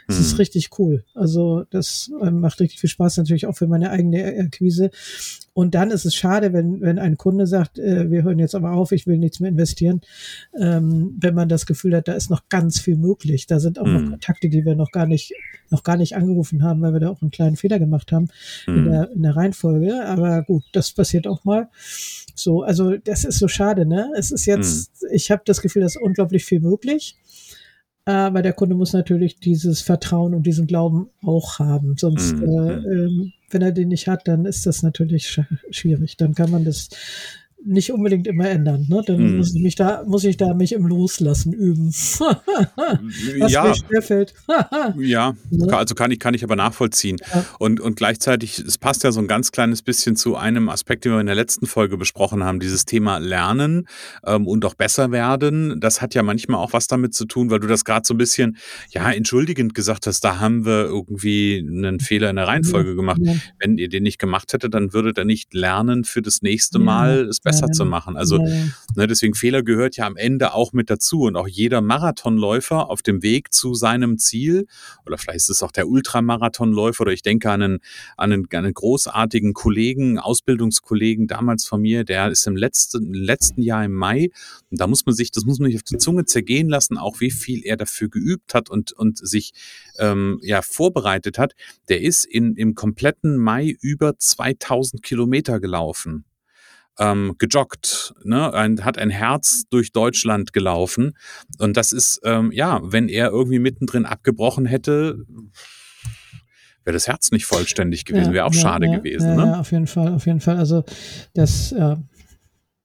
Das 0.07 0.17
hm. 0.17 0.25
ist 0.25 0.39
richtig 0.39 0.69
cool. 0.79 1.03
Also 1.15 1.65
das 1.69 2.11
äh, 2.21 2.31
macht 2.31 2.59
richtig 2.59 2.79
viel 2.79 2.89
Spaß 2.89 3.17
natürlich 3.17 3.45
auch 3.45 3.55
für 3.55 3.67
meine 3.67 3.91
eigene 3.91 4.25
Akquise. 4.39 4.91
Und 5.53 5.75
dann 5.75 5.91
ist 5.91 6.05
es 6.05 6.15
schade, 6.15 6.53
wenn, 6.53 6.79
wenn 6.79 6.99
ein 6.99 7.17
Kunde 7.17 7.45
sagt, 7.45 7.79
äh, 7.79 8.09
wir 8.09 8.23
hören 8.23 8.39
jetzt 8.39 8.55
aber 8.55 8.71
auf, 8.71 8.91
ich 8.91 9.07
will 9.07 9.17
nichts 9.17 9.39
mehr 9.39 9.49
investieren, 9.49 10.01
ähm, 10.57 11.17
wenn 11.19 11.33
man 11.33 11.49
das 11.49 11.65
Gefühl 11.65 11.95
hat, 11.95 12.07
da 12.07 12.13
ist 12.13 12.29
noch 12.29 12.47
ganz 12.47 12.79
viel 12.79 12.95
möglich. 12.95 13.45
Da 13.45 13.59
sind 13.59 13.79
auch 13.79 13.85
mhm. 13.85 13.93
noch. 13.93 14.09
Kontakte, 14.09 14.49
die 14.49 14.65
wir 14.65 14.75
noch 14.75 14.91
gar 14.91 15.05
nicht, 15.05 15.33
noch 15.69 15.83
gar 15.83 15.97
nicht 15.97 16.15
angerufen 16.15 16.63
haben, 16.63 16.81
weil 16.81 16.93
wir 16.93 16.99
da 16.99 17.09
auch 17.09 17.21
einen 17.21 17.31
kleinen 17.31 17.55
Fehler 17.55 17.79
gemacht 17.79 18.11
haben 18.11 18.29
mhm. 18.67 18.73
in, 18.73 18.85
hm. 18.85 18.91
der, 18.91 19.11
in 19.11 19.23
der 19.23 19.28
Reihenfolge. 19.35 20.05
Aber 20.05 20.43
gut, 20.43 20.63
das 20.73 20.91
passiert 20.91 21.27
auch 21.27 21.43
mal. 21.43 21.69
So, 22.35 22.63
also 22.63 22.97
das 22.97 23.25
ist 23.25 23.39
so 23.39 23.47
schade, 23.47 23.85
ne? 23.85 24.11
Es 24.17 24.31
ist 24.31 24.45
jetzt, 24.45 25.03
mhm. 25.03 25.09
ich 25.11 25.31
habe 25.31 25.41
das 25.45 25.61
Gefühl, 25.61 25.81
da 25.81 25.87
ist 25.87 25.97
unglaublich 25.97 26.45
viel 26.45 26.61
möglich. 26.61 27.15
Aber 28.05 28.41
der 28.41 28.53
Kunde 28.53 28.75
muss 28.75 28.93
natürlich 28.93 29.39
dieses 29.39 29.81
Vertrauen 29.81 30.33
und 30.33 30.43
diesen 30.43 30.65
Glauben 30.65 31.09
auch 31.21 31.59
haben. 31.59 31.95
Sonst, 31.97 32.33
mhm. 32.37 32.43
äh, 32.43 32.73
äh, 32.73 33.31
wenn 33.51 33.61
er 33.61 33.71
den 33.71 33.89
nicht 33.89 34.07
hat, 34.07 34.27
dann 34.27 34.45
ist 34.45 34.65
das 34.65 34.81
natürlich 34.81 35.39
schwierig. 35.69 36.17
Dann 36.17 36.33
kann 36.33 36.49
man 36.49 36.65
das 36.65 36.89
nicht 37.65 37.91
unbedingt 37.91 38.27
immer 38.27 38.49
ändern. 38.49 38.85
Ne? 38.89 39.01
Dann 39.05 39.17
hm. 39.17 39.37
muss 39.37 39.53
ich 39.53 39.61
mich 39.61 39.75
da, 39.75 40.03
muss 40.05 40.23
ich 40.23 40.37
da 40.37 40.53
mich 40.53 40.73
im 40.73 40.85
Loslassen 40.85 41.53
üben. 41.53 41.89
Was 43.39 43.51
ja. 43.51 43.63
mir 43.63 43.75
schwerfällt. 43.75 44.33
ja, 44.97 45.35
ne? 45.49 45.77
also 45.77 45.95
kann 45.95 46.11
ich, 46.11 46.19
kann 46.19 46.33
ich 46.33 46.43
aber 46.43 46.55
nachvollziehen. 46.55 47.17
Ja. 47.33 47.45
Und, 47.59 47.79
und 47.79 47.95
gleichzeitig, 47.95 48.59
es 48.59 48.77
passt 48.77 49.03
ja 49.03 49.11
so 49.11 49.19
ein 49.19 49.27
ganz 49.27 49.51
kleines 49.51 49.81
bisschen 49.81 50.15
zu 50.15 50.35
einem 50.35 50.69
Aspekt, 50.69 51.05
den 51.05 51.13
wir 51.13 51.19
in 51.19 51.25
der 51.25 51.35
letzten 51.35 51.65
Folge 51.65 51.97
besprochen 51.97 52.43
haben, 52.43 52.59
dieses 52.59 52.85
Thema 52.85 53.17
Lernen 53.17 53.87
ähm, 54.25 54.47
und 54.47 54.63
auch 54.65 54.75
besser 54.75 55.11
werden. 55.11 55.79
Das 55.79 56.01
hat 56.01 56.15
ja 56.15 56.23
manchmal 56.23 56.59
auch 56.59 56.73
was 56.73 56.87
damit 56.87 57.13
zu 57.13 57.25
tun, 57.25 57.49
weil 57.49 57.59
du 57.59 57.67
das 57.67 57.83
gerade 57.83 58.05
so 58.05 58.13
ein 58.13 58.17
bisschen, 58.17 58.57
ja, 58.91 59.11
entschuldigend 59.11 59.75
gesagt 59.75 60.07
hast, 60.07 60.23
da 60.23 60.39
haben 60.39 60.65
wir 60.65 60.85
irgendwie 60.85 61.65
einen 61.67 61.99
Fehler 61.99 62.29
in 62.29 62.37
der 62.37 62.47
Reihenfolge 62.47 62.91
ja. 62.91 62.95
gemacht. 62.95 63.21
Wenn 63.59 63.77
ihr 63.77 63.89
den 63.89 64.03
nicht 64.03 64.19
gemacht 64.19 64.53
hättet, 64.53 64.73
dann 64.73 64.93
würdet 64.93 65.17
ihr 65.17 65.25
nicht 65.25 65.53
lernen 65.53 66.03
für 66.03 66.21
das 66.21 66.41
nächste 66.41 66.79
Mal 66.79 67.27
es 67.29 67.39
besser 67.49 67.67
ja, 67.67 67.73
zu 67.73 67.85
machen. 67.85 68.17
Also 68.17 68.37
ja. 68.37 68.65
ne, 68.95 69.07
deswegen 69.07 69.33
Fehler 69.33 69.63
gehört 69.63 69.97
ja 69.97 70.05
am 70.05 70.17
Ende 70.17 70.53
auch 70.53 70.73
mit 70.73 70.89
dazu 70.89 71.21
und 71.21 71.35
auch 71.35 71.47
jeder 71.47 71.81
Marathonläufer 71.81 72.89
auf 72.89 73.01
dem 73.01 73.21
Weg 73.23 73.53
zu 73.53 73.73
seinem 73.73 74.17
Ziel 74.17 74.67
oder 75.05 75.17
vielleicht 75.17 75.37
ist 75.37 75.49
es 75.49 75.63
auch 75.63 75.71
der 75.71 75.87
Ultramarathonläufer 75.87 77.01
oder 77.01 77.11
ich 77.11 77.21
denke 77.21 77.51
an 77.51 77.61
einen, 77.61 77.79
an 78.17 78.31
einen, 78.31 78.47
an 78.51 78.65
einen 78.65 78.73
großartigen 78.73 79.53
Kollegen, 79.53 80.19
Ausbildungskollegen 80.19 81.27
damals 81.27 81.65
von 81.65 81.81
mir, 81.81 82.03
der 82.03 82.29
ist 82.29 82.45
im 82.47 82.55
letzten, 82.55 83.13
letzten 83.13 83.61
Jahr 83.61 83.83
im 83.83 83.93
Mai 83.93 84.29
und 84.69 84.79
da 84.79 84.87
muss 84.87 85.05
man 85.05 85.15
sich, 85.15 85.31
das 85.31 85.45
muss 85.45 85.59
man 85.59 85.71
sich 85.71 85.77
auf 85.77 85.83
die 85.83 85.97
Zunge 85.97 86.25
zergehen 86.25 86.69
lassen, 86.69 86.97
auch 86.97 87.19
wie 87.19 87.31
viel 87.31 87.61
er 87.65 87.77
dafür 87.77 88.09
geübt 88.09 88.53
hat 88.53 88.69
und, 88.69 88.91
und 88.93 89.17
sich 89.17 89.53
ähm, 89.97 90.39
ja 90.41 90.61
vorbereitet 90.61 91.37
hat. 91.37 91.53
Der 91.89 92.01
ist 92.01 92.25
in, 92.25 92.55
im 92.55 92.75
kompletten 92.75 93.37
Mai 93.37 93.75
über 93.81 94.17
2000 94.17 95.01
Kilometer 95.03 95.59
gelaufen 95.59 96.25
ähm, 96.99 97.35
gejoggt, 97.37 98.13
ne? 98.23 98.53
ein, 98.53 98.83
hat 98.83 98.97
ein 98.97 99.09
Herz 99.09 99.63
durch 99.69 99.91
Deutschland 99.91 100.53
gelaufen. 100.53 101.17
Und 101.57 101.77
das 101.77 101.91
ist, 101.91 102.21
ähm, 102.23 102.51
ja, 102.51 102.81
wenn 102.83 103.09
er 103.09 103.29
irgendwie 103.29 103.59
mittendrin 103.59 104.05
abgebrochen 104.05 104.65
hätte, 104.65 105.25
wäre 106.83 106.93
das 106.93 107.07
Herz 107.07 107.31
nicht 107.31 107.45
vollständig 107.45 108.05
gewesen, 108.05 108.33
wäre 108.33 108.45
auch 108.45 108.53
ja, 108.53 108.61
schade 108.61 108.87
ja, 108.87 108.97
gewesen. 108.97 109.29
Ja, 109.29 109.35
ne? 109.35 109.51
ja, 109.51 109.59
auf 109.59 109.71
jeden 109.71 109.87
Fall, 109.87 110.13
auf 110.13 110.25
jeden 110.25 110.41
Fall. 110.41 110.57
Also 110.57 110.83
das, 111.33 111.71
ja, 111.71 112.01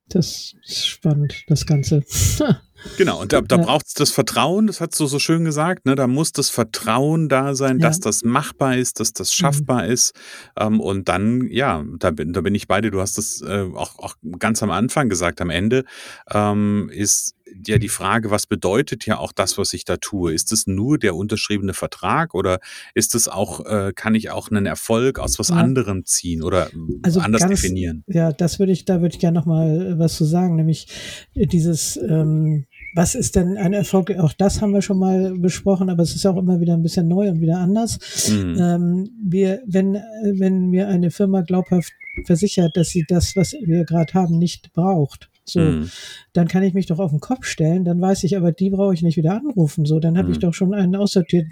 das 0.09 0.55
ist 0.65 0.87
spannend, 0.87 1.45
das 1.49 1.67
Ganze. 1.67 2.05
Genau, 2.97 3.21
und 3.21 3.33
da, 3.33 3.41
da 3.41 3.57
braucht 3.57 3.87
es 3.87 3.95
das 3.95 4.11
Vertrauen, 4.11 4.67
das 4.67 4.81
hast 4.81 4.99
du 5.01 5.07
so 5.07 5.19
schön 5.19 5.45
gesagt, 5.45 5.87
ne? 5.87 5.95
da 5.95 6.07
muss 6.07 6.33
das 6.33 6.51
Vertrauen 6.51 7.29
da 7.29 7.55
sein, 7.55 7.79
ja. 7.79 7.89
dass 7.89 8.01
das 8.01 8.25
machbar 8.25 8.77
ist, 8.77 9.01
dass 9.01 9.13
das 9.13 9.31
mhm. 9.31 9.41
schaffbar 9.41 9.85
mhm. 9.85 9.93
ist. 9.93 10.15
Ähm, 10.59 10.81
und 10.81 11.09
dann, 11.09 11.49
ja, 11.51 11.85
da 11.99 12.11
bin, 12.11 12.33
da 12.33 12.41
bin 12.41 12.55
ich 12.55 12.69
bei 12.69 12.81
dir, 12.81 12.91
du 12.91 13.01
hast 13.01 13.19
das 13.19 13.43
äh, 13.43 13.67
auch, 13.75 13.99
auch 13.99 14.17
ganz 14.39 14.63
am 14.63 14.71
Anfang 14.71 15.09
gesagt, 15.09 15.41
am 15.41 15.51
Ende 15.51 15.85
ähm, 16.31 16.91
ist 16.93 17.35
ja 17.67 17.79
die 17.79 17.89
Frage, 17.89 18.31
was 18.31 18.47
bedeutet 18.47 19.07
ja 19.07 19.19
auch 19.19 19.33
das, 19.33 19.59
was 19.59 19.73
ich 19.75 19.85
da 19.85 19.97
tue? 19.97 20.33
Ist 20.33 20.53
es 20.53 20.67
nur 20.67 20.99
der 20.99 21.15
unterschriebene 21.15 21.75
Vertrag 21.75 22.35
oder 22.35 22.59
ist 22.95 23.15
es 23.15 23.29
auch, 23.29 23.65
äh, 23.67 23.93
kann 23.95 24.15
ich 24.15 24.31
auch 24.31 24.51
einen 24.51 24.67
Erfolg 24.67 25.19
aus 25.19 25.39
was 25.39 25.49
ja. 25.49 25.57
anderem 25.57 26.05
ziehen 26.05 26.43
oder 26.43 26.71
also 27.03 27.21
anders 27.21 27.43
ganz, 27.43 27.61
definieren? 27.61 28.05
Ja, 28.07 28.33
das 28.33 28.59
würde 28.59 28.73
ich, 28.73 28.85
da 28.85 29.01
würde 29.01 29.15
ich 29.15 29.21
gerne 29.21 29.39
nochmal 29.39 29.99
was 29.99 30.17
zu 30.17 30.25
sagen, 30.25 30.57
nämlich 30.57 30.89
dieses, 31.35 31.97
ähm, 31.97 32.67
was 32.95 33.15
ist 33.15 33.37
denn 33.37 33.57
ein 33.57 33.73
Erfolg? 33.73 34.17
Auch 34.19 34.33
das 34.33 34.61
haben 34.61 34.73
wir 34.73 34.83
schon 34.83 34.99
mal 34.99 35.35
besprochen, 35.37 35.91
aber 35.91 36.03
es 36.03 36.15
ist 36.15 36.27
auch 36.27 36.37
immer 36.37 36.61
wieder 36.61 36.75
ein 36.75 36.83
bisschen 36.83 37.09
neu 37.09 37.29
und 37.29 37.41
wieder 37.41 37.59
anders. 37.59 37.99
Mhm. 38.29 38.57
Ähm, 38.59 39.11
wir, 39.23 39.63
wenn, 39.67 39.95
wenn 39.95 40.71
mir 40.71 40.89
eine 40.89 41.11
Firma 41.11 41.43
glaubhaft 41.43 41.93
versichert, 42.25 42.77
dass 42.77 42.91
sie 42.91 43.05
das, 43.07 43.35
was 43.35 43.53
wir 43.53 43.85
gerade 43.85 44.15
haben, 44.15 44.39
nicht 44.39 44.73
braucht, 44.73 45.29
so, 45.45 45.61
mhm. 45.61 45.91
dann 46.33 46.49
kann 46.49 46.63
ich 46.63 46.73
mich 46.73 46.87
doch 46.87 46.99
auf 46.99 47.11
den 47.11 47.21
Kopf 47.21 47.45
stellen, 47.45 47.85
dann 47.85 48.01
weiß 48.01 48.25
ich 48.25 48.37
aber, 48.37 48.53
die 48.53 48.71
brauche 48.71 48.95
ich 48.95 49.03
nicht 49.03 49.17
wieder 49.17 49.35
anrufen. 49.35 49.85
So, 49.85 50.01
dann 50.01 50.17
habe 50.17 50.29
mhm. 50.29 50.33
ich 50.33 50.39
doch 50.39 50.55
schon 50.55 50.73
einen 50.73 50.97
aussortiert. 50.97 51.47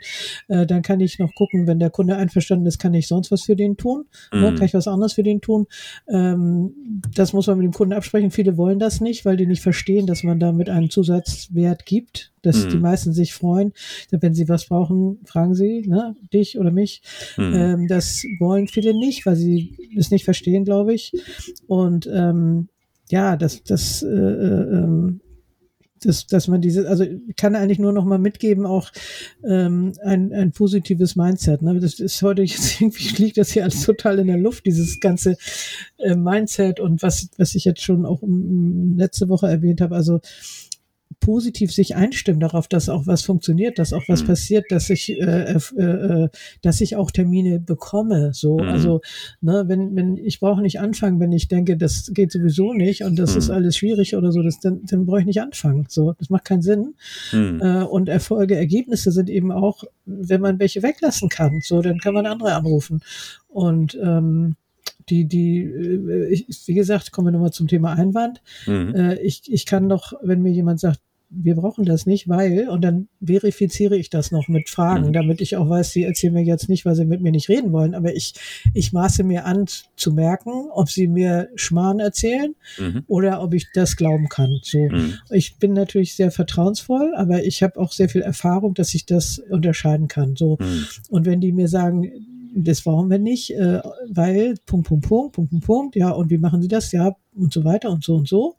Äh, 0.49 0.67
dann 0.67 0.83
kann 0.83 1.01
ich 1.01 1.19
noch 1.19 1.35
gucken, 1.35 1.67
wenn 1.67 1.79
der 1.79 1.91
Kunde 1.91 2.17
einverstanden 2.17 2.67
ist, 2.67 2.79
kann 2.79 2.95
ich 2.95 3.07
sonst 3.07 3.31
was 3.31 3.43
für 3.43 3.57
den 3.57 3.77
tun? 3.77 4.07
Mhm. 4.33 4.41
Ne? 4.41 4.55
Kann 4.55 4.65
ich 4.65 4.75
was 4.75 4.89
anderes 4.89 5.13
für 5.13 5.23
den 5.23 5.41
tun? 5.41 5.67
Ähm, 6.09 7.03
das 7.15 7.33
muss 7.33 7.47
man 7.47 7.59
mit 7.59 7.67
dem 7.67 7.73
Kunden 7.73 7.93
absprechen. 7.93 8.31
Viele 8.31 8.57
wollen 8.57 8.79
das 8.79 9.01
nicht, 9.01 9.25
weil 9.25 9.37
die 9.37 9.47
nicht 9.47 9.63
verstehen, 9.63 10.07
dass 10.07 10.23
man 10.23 10.41
damit 10.41 10.71
einen 10.71 10.91
Zusatzwert 10.91 11.85
gibt, 11.85 12.33
dass 12.41 12.67
die 12.67 12.77
mhm. 12.77 12.83
meisten 12.83 13.13
sich 13.13 13.35
freuen. 13.35 13.73
Wenn 14.11 14.35
sie 14.35 14.49
was 14.49 14.67
brauchen, 14.67 15.19
fragen 15.25 15.55
sie, 15.55 15.83
ne, 15.87 16.17
dich 16.33 16.59
oder 16.59 16.71
mich. 16.71 17.03
Mhm. 17.37 17.55
Ähm, 17.55 17.89
das 17.89 18.25
wollen 18.39 18.69
viele 18.69 18.99
nicht, 18.99 19.27
weil 19.27 19.37
sie 19.37 19.77
es 19.97 20.11
nicht 20.11 20.25
verstehen, 20.25 20.65
glaube 20.65 20.95
ich. 20.95 21.13
Und 21.67 22.09
ähm, 22.13 22.69
ja, 23.13 23.37
das, 23.37 23.63
das, 23.63 24.03
äh, 24.03 24.09
äh, 24.09 24.79
ähm, 24.79 25.21
dass, 26.01 26.27
dass 26.27 26.49
man 26.49 26.63
diese, 26.63 26.89
also 26.89 27.05
kann 27.37 27.55
eigentlich 27.55 27.79
nur 27.79 27.93
noch 27.93 28.07
mal 28.07 28.19
mitgeben, 28.19 28.65
auch 28.65 28.91
ähm, 29.45 29.93
ein, 30.03 30.33
ein 30.33 30.51
positives 30.51 31.15
Mindset. 31.15 31.61
Ne? 31.61 31.79
Das 31.79 32.01
ist 32.01 32.23
heute 32.23 32.43
jetzt 32.43 32.81
irgendwie 32.81 33.23
liegt 33.23 33.37
das 33.37 33.53
hier 33.53 33.65
alles 33.65 33.83
total 33.83 34.19
in 34.19 34.29
der 34.29 34.39
Luft, 34.39 34.65
dieses 34.65 34.99
ganze 34.99 35.37
äh, 35.99 36.17
Mindset 36.17 36.81
und 36.81 37.03
was, 37.03 37.29
was 37.37 37.55
ich 37.55 37.67
jetzt 37.67 37.83
schon 37.83 38.07
auch 38.07 38.23
um, 38.23 38.97
letzte 38.97 39.29
Woche 39.29 39.47
erwähnt 39.47 39.83
habe. 39.83 39.95
Also 39.95 40.21
positiv 41.23 41.73
sich 41.73 41.95
einstimmen 41.95 42.41
darauf, 42.41 42.67
dass 42.67 42.89
auch 42.89 43.07
was 43.07 43.23
funktioniert, 43.23 43.79
dass 43.79 43.93
auch 43.93 44.03
was 44.09 44.25
mhm. 44.25 44.27
passiert, 44.27 44.65
dass 44.71 44.91
ich, 44.91 45.09
äh, 45.09 45.55
äh, 45.55 45.83
äh, 45.83 46.29
dass 46.63 46.81
ich 46.81 46.97
auch 46.97 47.13
Termine 47.13 47.61
bekomme. 47.61 48.35
So, 48.35 48.59
mhm. 48.59 48.69
also, 48.69 49.01
ne, 49.41 49.65
wenn, 49.69 49.95
wenn 49.95 50.17
ich 50.17 50.41
brauche 50.41 50.61
nicht 50.61 50.81
anfangen, 50.81 51.21
wenn 51.21 51.31
ich 51.31 51.47
denke, 51.47 51.77
das 51.77 52.11
geht 52.13 52.33
sowieso 52.33 52.75
nicht 52.75 53.05
und 53.05 53.19
das 53.21 53.33
mhm. 53.33 53.39
ist 53.39 53.51
alles 53.51 53.77
schwierig 53.77 54.17
oder 54.17 54.33
so, 54.33 54.43
das, 54.43 54.59
dann, 54.59 54.81
dann 54.85 55.07
brauche 55.07 55.21
ich 55.21 55.27
nicht 55.27 55.41
anfangen. 55.41 55.87
So, 55.89 56.13
das 56.19 56.29
macht 56.29 56.45
keinen 56.45 56.63
Sinn. 56.63 56.95
Mhm. 57.33 57.61
Äh, 57.63 57.85
und 57.85 58.09
Erfolge, 58.09 58.57
Ergebnisse 58.57 59.13
sind 59.13 59.31
eben 59.31 59.53
auch, 59.53 59.85
wenn 60.05 60.41
man 60.41 60.59
welche 60.59 60.83
weglassen 60.83 61.29
kann. 61.29 61.61
So, 61.63 61.83
dann 61.83 62.01
kann 62.01 62.15
man 62.15 62.27
andere 62.27 62.55
anrufen. 62.55 63.01
Und 63.49 63.97
ähm, 64.03 64.57
die, 65.09 65.27
die, 65.27 65.61
äh, 65.63 66.33
ich, 66.33 66.47
wie 66.67 66.75
gesagt, 66.75 67.13
kommen 67.13 67.29
wir 67.29 67.33
nochmal 67.33 67.53
zum 67.53 67.69
Thema 67.69 67.93
Einwand. 67.93 68.43
Mhm. 68.67 68.95
Äh, 68.97 69.21
ich, 69.21 69.43
ich 69.47 69.67
kann 69.67 69.89
doch, 69.89 70.15
wenn 70.21 70.43
mir 70.43 70.51
jemand 70.51 70.81
sagt, 70.81 70.99
wir 71.35 71.55
brauchen 71.55 71.85
das 71.85 72.07
nicht, 72.07 72.29
weil, 72.29 72.69
und 72.69 72.83
dann 72.83 73.09
verifiziere 73.25 73.97
ich 73.97 74.11
das 74.11 74.31
noch 74.31 74.49
mit 74.49 74.69
Fragen, 74.69 75.09
mhm. 75.09 75.13
damit 75.13 75.41
ich 75.41 75.57
auch 75.57 75.69
weiß, 75.69 75.91
sie 75.91 76.05
erzählen 76.05 76.35
mir 76.35 76.43
jetzt 76.43 76.69
nicht, 76.69 76.85
weil 76.85 76.95
sie 76.95 77.05
mit 77.05 77.23
mir 77.23 77.33
nicht 77.33 77.49
reden 77.49 77.73
wollen, 77.73 77.95
aber 77.95 78.15
ich, 78.15 78.35
ich 78.75 78.93
maße 78.93 79.25
mir 79.25 79.47
an 79.47 79.67
zu 79.97 80.13
merken, 80.13 80.69
ob 80.71 80.91
sie 80.91 81.09
mir 81.09 81.49
Schmarrn 81.55 82.01
erzählen 82.01 82.55
mhm. 82.79 83.05
oder 83.07 83.43
ob 83.43 83.55
ich 83.55 83.69
das 83.73 83.97
glauben 83.97 84.29
kann. 84.29 84.61
So, 84.63 84.89
mhm. 84.89 85.15
ich 85.31 85.57
bin 85.57 85.73
natürlich 85.73 86.15
sehr 86.15 86.31
vertrauensvoll, 86.31 87.15
aber 87.17 87.45
ich 87.45 87.63
habe 87.63 87.81
auch 87.81 87.93
sehr 87.93 88.09
viel 88.09 88.23
Erfahrung, 88.23 88.75
dass 88.75 88.95
ich 88.95 89.07
das 89.07 89.39
unterscheiden 89.39 90.09
kann. 90.09 90.37
So, 90.37 90.59
mhm. 90.61 90.87
und 91.09 91.27
wenn 91.27 91.41
die 91.41 91.53
mir 91.53 91.69
sagen, 91.69 92.11
das 92.55 92.83
brauchen 92.83 93.11
wir 93.11 93.19
nicht, 93.19 93.55
äh, 93.55 93.81
weil 94.09 94.57
Punkt, 94.67 94.89
Punkt, 94.89 95.09
Punkt, 95.09 95.33
Punkt, 95.33 95.51
Punkt, 95.51 95.67
Punkt, 95.67 95.97
ja, 95.97 96.11
und 96.11 96.31
wie 96.31 96.39
machen 96.39 96.61
Sie 96.61 96.69
das? 96.69 96.93
Ja, 96.93 97.17
und 97.35 97.53
so 97.53 97.65
weiter 97.65 97.91
und 97.91 98.05
so 98.05 98.17
und 98.17 98.29
so. 98.29 98.57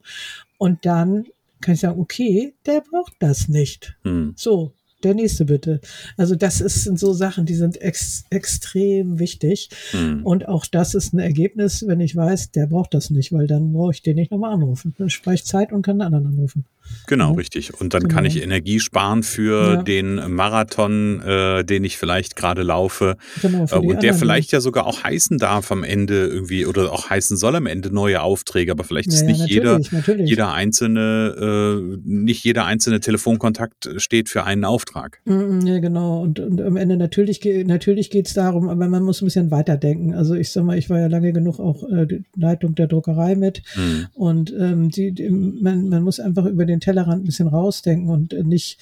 Und 0.58 0.84
dann 0.84 1.26
kann 1.60 1.74
ich 1.74 1.80
sagen, 1.80 2.00
okay, 2.00 2.54
der 2.66 2.82
braucht 2.82 3.14
das 3.18 3.48
nicht. 3.48 3.96
Hm. 4.02 4.34
So, 4.36 4.74
der 5.04 5.14
nächste 5.14 5.44
bitte. 5.44 5.80
Also 6.16 6.34
das 6.34 6.60
ist, 6.60 6.84
sind 6.84 6.98
so 6.98 7.12
Sachen, 7.12 7.46
die 7.46 7.54
sind 7.54 7.80
ex 7.80 8.24
extrem 8.30 9.18
wichtig. 9.18 9.68
Hm. 9.90 10.24
Und 10.24 10.48
auch 10.48 10.66
das 10.66 10.94
ist 10.94 11.12
ein 11.12 11.18
Ergebnis, 11.18 11.86
wenn 11.86 12.00
ich 12.00 12.16
weiß, 12.16 12.52
der 12.52 12.66
braucht 12.66 12.94
das 12.94 13.10
nicht, 13.10 13.32
weil 13.32 13.46
dann 13.46 13.72
brauche 13.72 13.92
ich 13.92 14.02
den 14.02 14.16
nicht 14.16 14.30
nochmal 14.30 14.52
anrufen. 14.52 14.94
Dann 14.98 15.10
spare 15.10 15.34
ich 15.34 15.44
Zeit 15.44 15.72
und 15.72 15.82
kann 15.82 16.00
einen 16.00 16.14
anderen 16.14 16.34
anrufen. 16.34 16.64
Genau, 17.06 17.30
ja. 17.30 17.36
richtig. 17.36 17.78
Und 17.80 17.94
dann 17.94 18.04
genau. 18.04 18.14
kann 18.14 18.24
ich 18.24 18.42
Energie 18.42 18.80
sparen 18.80 19.22
für 19.22 19.74
ja. 19.74 19.82
den 19.82 20.34
Marathon, 20.34 21.20
äh, 21.20 21.64
den 21.64 21.84
ich 21.84 21.98
vielleicht 21.98 22.36
gerade 22.36 22.62
laufe. 22.62 23.16
Genau, 23.42 23.66
äh, 23.70 23.76
und 23.76 24.02
der 24.02 24.14
vielleicht 24.14 24.52
ja 24.52 24.60
sogar 24.60 24.86
auch 24.86 25.04
heißen 25.04 25.38
darf 25.38 25.70
am 25.70 25.84
Ende 25.84 26.26
irgendwie 26.26 26.66
oder 26.66 26.92
auch 26.92 27.10
heißen 27.10 27.36
soll 27.36 27.56
am 27.56 27.66
Ende 27.66 27.92
neue 27.92 28.22
Aufträge. 28.22 28.72
Aber 28.72 28.84
vielleicht 28.84 29.08
ist 29.08 29.26
nicht 29.26 29.46
jeder, 29.46 29.80
natürlich. 29.90 30.28
jeder 30.28 30.52
einzelne, 30.52 31.80
äh, 31.80 31.98
nicht 32.04 32.44
jeder 32.44 32.64
einzelne 32.64 33.00
Telefonkontakt 33.00 33.90
steht 33.98 34.28
für 34.28 34.44
einen 34.44 34.64
Auftrag. 34.64 35.20
Mm, 35.24 35.66
ja, 35.66 35.78
genau. 35.78 36.22
Und, 36.22 36.40
und 36.40 36.60
am 36.62 36.76
Ende 36.76 36.96
natürlich, 36.96 37.40
natürlich 37.66 38.10
geht 38.10 38.28
es 38.28 38.34
darum, 38.34 38.68
aber 38.68 38.88
man 38.88 39.02
muss 39.02 39.20
ein 39.20 39.26
bisschen 39.26 39.50
weiterdenken. 39.50 40.14
Also 40.14 40.34
ich 40.34 40.50
sag 40.50 40.64
mal, 40.64 40.78
ich 40.78 40.88
war 40.88 41.00
ja 41.00 41.06
lange 41.06 41.32
genug 41.32 41.60
auch 41.60 41.82
äh, 41.90 42.06
die 42.06 42.24
Leitung 42.36 42.74
der 42.74 42.86
Druckerei 42.86 43.36
mit. 43.36 43.62
Mhm. 43.76 44.06
Und 44.14 44.54
ähm, 44.58 44.90
die, 44.90 45.12
die, 45.12 45.28
man, 45.28 45.88
man 45.88 46.02
muss 46.02 46.20
einfach 46.20 46.46
über 46.46 46.64
den 46.64 46.73
Tellerrand 46.80 47.22
ein 47.22 47.26
bisschen 47.26 47.48
rausdenken 47.48 48.10
und 48.10 48.32
nicht, 48.46 48.78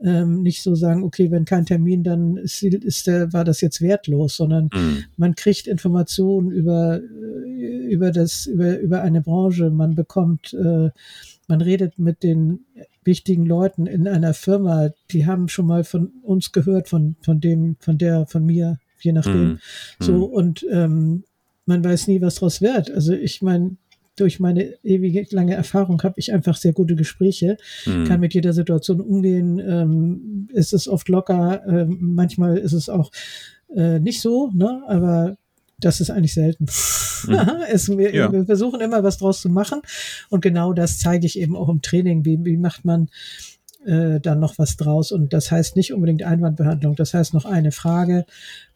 ähm, 0.00 0.42
nicht 0.42 0.62
so 0.62 0.74
sagen, 0.74 1.02
okay, 1.02 1.30
wenn 1.30 1.44
kein 1.44 1.66
Termin, 1.66 2.02
dann 2.02 2.36
ist, 2.36 2.62
ist 2.62 3.06
der, 3.06 3.32
war 3.32 3.44
das 3.44 3.60
jetzt 3.60 3.80
wertlos, 3.80 4.36
sondern 4.36 4.70
mhm. 4.72 5.04
man 5.16 5.34
kriegt 5.34 5.66
Informationen 5.66 6.50
über, 6.50 7.00
über 7.00 8.10
das, 8.10 8.46
über, 8.46 8.78
über 8.78 9.02
eine 9.02 9.20
Branche, 9.20 9.70
man 9.70 9.94
bekommt, 9.94 10.54
äh, 10.54 10.90
man 11.48 11.60
redet 11.60 11.98
mit 11.98 12.22
den 12.22 12.60
wichtigen 13.04 13.46
Leuten 13.46 13.86
in 13.86 14.06
einer 14.06 14.34
Firma, 14.34 14.90
die 15.10 15.26
haben 15.26 15.48
schon 15.48 15.66
mal 15.66 15.84
von 15.84 16.12
uns 16.22 16.52
gehört, 16.52 16.88
von, 16.88 17.16
von 17.22 17.40
dem, 17.40 17.76
von 17.80 17.98
der, 17.98 18.26
von 18.26 18.44
mir, 18.44 18.78
je 19.00 19.12
nachdem. 19.12 19.48
Mhm. 19.48 19.58
So, 19.98 20.12
mhm. 20.12 20.22
und 20.22 20.66
ähm, 20.70 21.24
man 21.66 21.84
weiß 21.84 22.08
nie, 22.08 22.20
was 22.20 22.36
draus 22.36 22.60
wird. 22.60 22.90
Also 22.90 23.12
ich 23.12 23.42
meine, 23.42 23.76
durch 24.20 24.40
meine 24.40 24.74
ewige 24.84 25.26
lange 25.30 25.54
Erfahrung 25.54 26.02
habe 26.02 26.14
ich 26.18 26.32
einfach 26.32 26.56
sehr 26.56 26.72
gute 26.72 26.94
Gespräche, 26.94 27.56
mhm. 27.86 28.04
kann 28.04 28.20
mit 28.20 28.34
jeder 28.34 28.52
Situation 28.52 29.00
umgehen. 29.00 29.58
Ähm, 29.58 30.48
ist 30.52 30.72
es 30.72 30.88
oft 30.88 31.08
locker, 31.08 31.62
ähm, 31.66 31.98
manchmal 32.00 32.58
ist 32.58 32.72
es 32.72 32.88
auch 32.88 33.10
äh, 33.74 33.98
nicht 33.98 34.20
so, 34.20 34.50
ne? 34.52 34.82
aber 34.86 35.36
das 35.78 36.00
ist 36.00 36.10
eigentlich 36.10 36.34
selten. 36.34 36.66
Mhm. 37.26 37.38
es, 37.70 37.88
wir, 37.88 38.14
ja. 38.14 38.30
wir, 38.30 38.44
versuchen 38.44 38.80
immer 38.80 39.02
was 39.02 39.18
draus 39.18 39.40
zu 39.40 39.48
machen 39.48 39.80
und 40.28 40.42
genau 40.42 40.72
das 40.72 40.98
zeige 40.98 41.26
ich 41.26 41.38
eben 41.38 41.56
auch 41.56 41.68
im 41.68 41.82
Training. 41.82 42.24
Wie, 42.24 42.38
wie 42.44 42.56
macht 42.56 42.84
man 42.84 43.08
äh, 43.84 44.20
dann 44.20 44.40
noch 44.40 44.58
was 44.58 44.76
draus? 44.76 45.12
Und 45.12 45.32
das 45.32 45.50
heißt 45.50 45.76
nicht 45.76 45.92
unbedingt 45.92 46.22
Einwandbehandlung, 46.22 46.94
das 46.96 47.14
heißt 47.14 47.32
noch 47.34 47.46
eine 47.46 47.72
Frage 47.72 48.26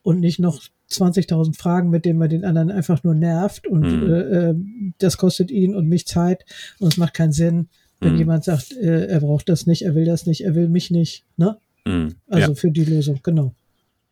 und 0.03 0.21
nicht 0.21 0.39
noch 0.39 0.63
20.000 1.01 1.57
Fragen, 1.57 1.91
mit 1.91 2.05
denen 2.05 2.19
man 2.19 2.29
den 2.29 2.45
anderen 2.45 2.71
einfach 2.71 3.05
nur 3.05 3.15
nervt 3.15 3.67
und 3.67 3.83
mhm. 3.83 4.13
äh, 4.13 4.55
das 4.99 5.17
kostet 5.17 5.51
ihn 5.51 5.75
und 5.75 5.89
mich 5.89 6.07
Zeit 6.07 6.45
und 6.79 6.93
es 6.93 6.97
macht 6.97 7.15
keinen 7.15 7.33
Sinn, 7.33 7.69
wenn 8.01 8.13
mhm. 8.13 8.19
jemand 8.19 8.45
sagt, 8.45 8.73
äh, 8.77 9.07
er 9.07 9.21
braucht 9.21 9.49
das 9.49 9.67
nicht, 9.67 9.83
er 9.83 9.95
will 9.95 10.05
das 10.05 10.27
nicht, 10.27 10.45
er 10.45 10.55
will 10.55 10.69
mich 10.69 10.91
nicht, 10.91 11.25
ne? 11.37 11.59
Mhm. 11.87 12.15
Also 12.29 12.49
ja. 12.49 12.55
für 12.55 12.71
die 12.71 12.85
Lösung, 12.85 13.21
genau. 13.23 13.55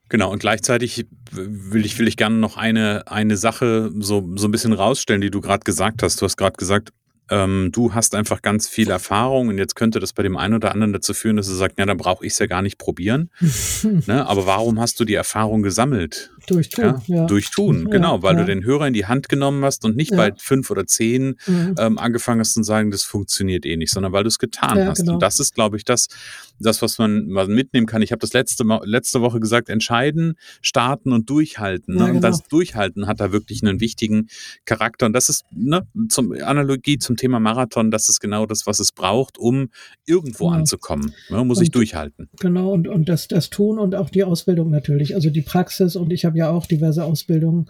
Genau, 0.08 0.30
und 0.30 0.40
gleichzeitig 0.40 1.06
will 1.30 1.86
ich, 1.86 1.98
will 1.98 2.06
ich 2.06 2.18
gerne 2.18 2.36
noch 2.36 2.58
eine, 2.58 3.04
eine 3.06 3.38
Sache 3.38 3.90
so, 3.98 4.28
so 4.36 4.46
ein 4.46 4.50
bisschen 4.50 4.74
rausstellen, 4.74 5.22
die 5.22 5.30
du 5.30 5.40
gerade 5.40 5.64
gesagt 5.64 6.02
hast. 6.02 6.20
Du 6.20 6.26
hast 6.26 6.36
gerade 6.36 6.56
gesagt, 6.58 6.92
ähm, 7.30 7.70
du 7.72 7.94
hast 7.94 8.14
einfach 8.14 8.42
ganz 8.42 8.68
viel 8.68 8.90
Erfahrung 8.90 9.48
und 9.48 9.56
jetzt 9.56 9.74
könnte 9.74 10.00
das 10.00 10.12
bei 10.12 10.22
dem 10.22 10.36
einen 10.36 10.52
oder 10.52 10.72
anderen 10.72 10.92
dazu 10.92 11.14
führen, 11.14 11.36
dass 11.36 11.48
er 11.48 11.54
sagt, 11.54 11.78
ja, 11.78 11.86
dann 11.86 11.96
brauche 11.96 12.26
ich 12.26 12.34
es 12.34 12.38
ja 12.38 12.46
gar 12.46 12.60
nicht 12.60 12.76
probieren. 12.76 13.30
ne? 14.06 14.26
Aber 14.26 14.44
warum 14.44 14.78
hast 14.78 15.00
du 15.00 15.06
die 15.06 15.14
Erfahrung 15.14 15.62
gesammelt? 15.62 16.30
Durch 16.46 16.70
Tun. 16.70 16.84
Ja? 16.84 17.02
Ja. 17.06 17.26
Durch 17.26 17.50
Tun, 17.50 17.90
genau, 17.90 18.22
weil 18.22 18.36
du 18.36 18.44
den 18.44 18.64
Hörer 18.64 18.86
in 18.86 18.94
die 18.94 19.06
Hand 19.06 19.28
genommen 19.28 19.64
hast 19.64 19.84
und 19.84 19.96
nicht 19.96 20.10
bei 20.10 20.32
fünf 20.36 20.70
oder 20.70 20.86
zehn 20.86 21.36
mhm. 21.46 21.74
ähm, 21.78 21.98
angefangen 21.98 22.40
hast 22.40 22.54
zu 22.54 22.62
sagen, 22.62 22.90
das 22.90 23.02
funktioniert 23.02 23.64
eh 23.64 23.76
nicht, 23.76 23.92
sondern 23.92 24.12
weil 24.12 24.24
du 24.24 24.28
es 24.28 24.38
getan 24.38 24.86
hast. 24.86 24.98
Genau. 24.98 25.14
Und 25.14 25.22
das 25.22 25.40
ist, 25.40 25.54
glaube 25.54 25.76
ich, 25.76 25.84
das, 25.84 26.08
das, 26.58 26.82
was 26.82 26.98
man, 26.98 27.28
man 27.28 27.48
mitnehmen 27.48 27.86
kann. 27.86 28.02
Ich 28.02 28.12
habe 28.12 28.20
das 28.20 28.32
letzte, 28.32 28.64
letzte 28.84 29.20
Woche 29.20 29.40
gesagt, 29.40 29.68
entscheiden, 29.68 30.34
starten 30.60 31.12
und 31.12 31.28
durchhalten. 31.28 31.94
Ne? 31.94 32.04
Genau. 32.04 32.14
Und 32.16 32.20
das 32.22 32.42
Durchhalten 32.48 33.06
hat 33.06 33.20
da 33.20 33.32
wirklich 33.32 33.62
einen 33.62 33.80
wichtigen 33.80 34.28
Charakter. 34.64 35.06
Und 35.06 35.12
das 35.12 35.28
ist 35.28 35.44
ne, 35.50 35.86
zum 36.08 36.32
Analogie 36.32 36.98
zum 36.98 37.16
Thema 37.16 37.40
Marathon, 37.40 37.90
das 37.90 38.08
ist 38.08 38.20
genau 38.20 38.46
das, 38.46 38.66
was 38.66 38.80
es 38.80 38.92
braucht, 38.92 39.38
um 39.38 39.68
irgendwo 40.06 40.46
genau. 40.46 40.58
anzukommen. 40.58 41.14
Ne? 41.30 41.44
Muss 41.44 41.58
und, 41.58 41.64
ich 41.64 41.70
durchhalten. 41.70 42.28
Genau, 42.40 42.72
und, 42.72 42.88
und 42.88 43.08
das, 43.08 43.28
das 43.28 43.50
Tun 43.50 43.78
und 43.78 43.94
auch 43.94 44.10
die 44.10 44.24
Ausbildung 44.24 44.70
natürlich. 44.70 45.14
Also 45.14 45.30
die 45.30 45.42
Praxis 45.42 45.96
und 45.96 46.12
ich 46.12 46.24
habe 46.24 46.31
habe 46.32 46.38
ja 46.38 46.50
auch 46.50 46.66
diverse 46.66 47.04
Ausbildungen. 47.04 47.66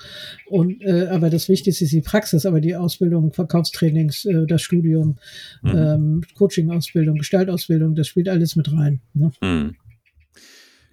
Und 0.46 0.80
äh, 0.82 1.08
aber 1.08 1.30
das 1.30 1.48
Wichtigste 1.48 1.84
ist 1.84 1.92
die 1.92 2.00
Praxis, 2.00 2.46
aber 2.46 2.60
die 2.60 2.76
Ausbildung, 2.76 3.32
Verkaufstrainings, 3.32 4.24
äh, 4.24 4.46
das 4.46 4.62
Studium, 4.62 5.16
mhm. 5.62 5.70
ähm, 5.74 6.20
Coaching-Ausbildung, 6.36 7.18
Gestaltausbildung, 7.18 7.94
das 7.94 8.06
spielt 8.06 8.28
alles 8.28 8.56
mit 8.56 8.72
rein. 8.72 9.00
Ne? 9.14 9.32
Mhm. 9.42 9.74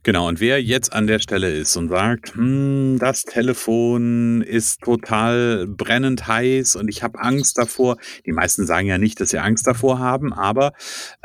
Genau, 0.04 0.30
und 0.30 0.40
wer 0.40 0.64
jetzt 0.64 0.94
an 0.94 1.08
der 1.08 1.20
Stelle 1.20 1.52
ist 1.52 1.76
und 1.76 1.90
sagt, 1.90 2.34
hm, 2.36 2.98
das 3.00 3.24
Telefon 3.24 4.42
ist 4.42 4.82
total 4.82 5.68
brennend 5.68 6.26
heiß 6.26 6.78
und 6.78 6.88
ich 6.88 7.04
habe 7.04 7.20
Angst 7.20 7.58
davor, 7.58 7.98
die 8.26 8.32
meisten 8.32 8.66
sagen 8.66 8.88
ja 8.88 8.98
nicht, 8.98 9.20
dass 9.20 9.32
sie 9.32 9.40
Angst 9.40 9.68
davor 9.68 10.00
haben, 10.00 10.32
aber 10.32 10.72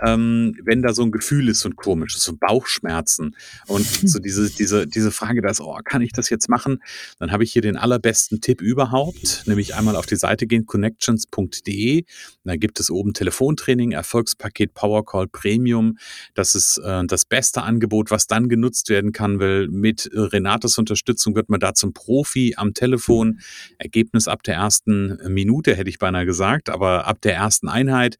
ähm, 0.05 0.57
wenn 0.65 0.83
da 0.83 0.93
so 0.93 1.03
ein 1.03 1.13
Gefühl 1.13 1.49
ist, 1.49 1.61
so 1.61 1.69
ein 1.69 1.77
komisches, 1.77 2.25
so 2.25 2.35
Bauchschmerzen 2.37 3.37
und 3.69 3.85
so 4.09 4.19
diese, 4.19 4.51
diese, 4.51 4.89
diese 4.89 5.13
Frage, 5.13 5.41
dass, 5.41 5.61
oh, 5.61 5.79
kann 5.85 6.03
ich 6.03 6.13
das 6.13 6.29
jetzt 6.29 6.49
machen? 6.49 6.83
Dann 7.21 7.31
habe 7.31 7.45
ich 7.45 7.53
hier 7.53 7.63
den 7.63 7.77
allerbesten 7.77 8.41
Tipp 8.41 8.61
überhaupt, 8.61 9.45
nämlich 9.47 9.77
einmal 9.77 9.95
auf 9.95 10.07
die 10.07 10.17
Seite 10.17 10.49
gehen, 10.49 10.67
connections.de. 10.67 12.05
Da 12.43 12.57
gibt 12.57 12.81
es 12.81 12.91
oben 12.91 13.15
Telefontraining, 13.15 13.93
Erfolgspaket 13.93 14.75
Powercall 14.75 15.29
Premium. 15.29 15.97
Das 16.35 16.57
ist 16.57 16.79
äh, 16.79 17.05
das 17.07 17.25
beste 17.25 17.63
Angebot, 17.63 18.11
was 18.11 18.27
dann 18.27 18.49
genug 18.49 18.64
genutzt 18.65 18.89
werden 18.89 19.13
kann, 19.13 19.41
weil 19.41 19.69
mit 19.69 20.07
äh, 20.07 20.19
Renates 20.19 20.79
Unterstützung 20.79 21.35
wird 21.35 21.51
man 21.51 21.61
da 21.61 21.75
zum 21.75 21.93
Profi 21.93 22.55
am 22.57 22.73
Telefon. 22.73 23.41
Ergebnis 23.79 24.27
ab 24.27 24.43
der 24.43 24.55
ersten 24.55 25.19
Minute, 25.29 25.75
hätte 25.77 25.91
ich 25.91 25.99
beinahe 25.99 26.25
gesagt, 26.25 26.71
aber 26.71 27.07
ab 27.07 27.21
der 27.21 27.35
ersten 27.35 27.69
Einheit. 27.69 28.17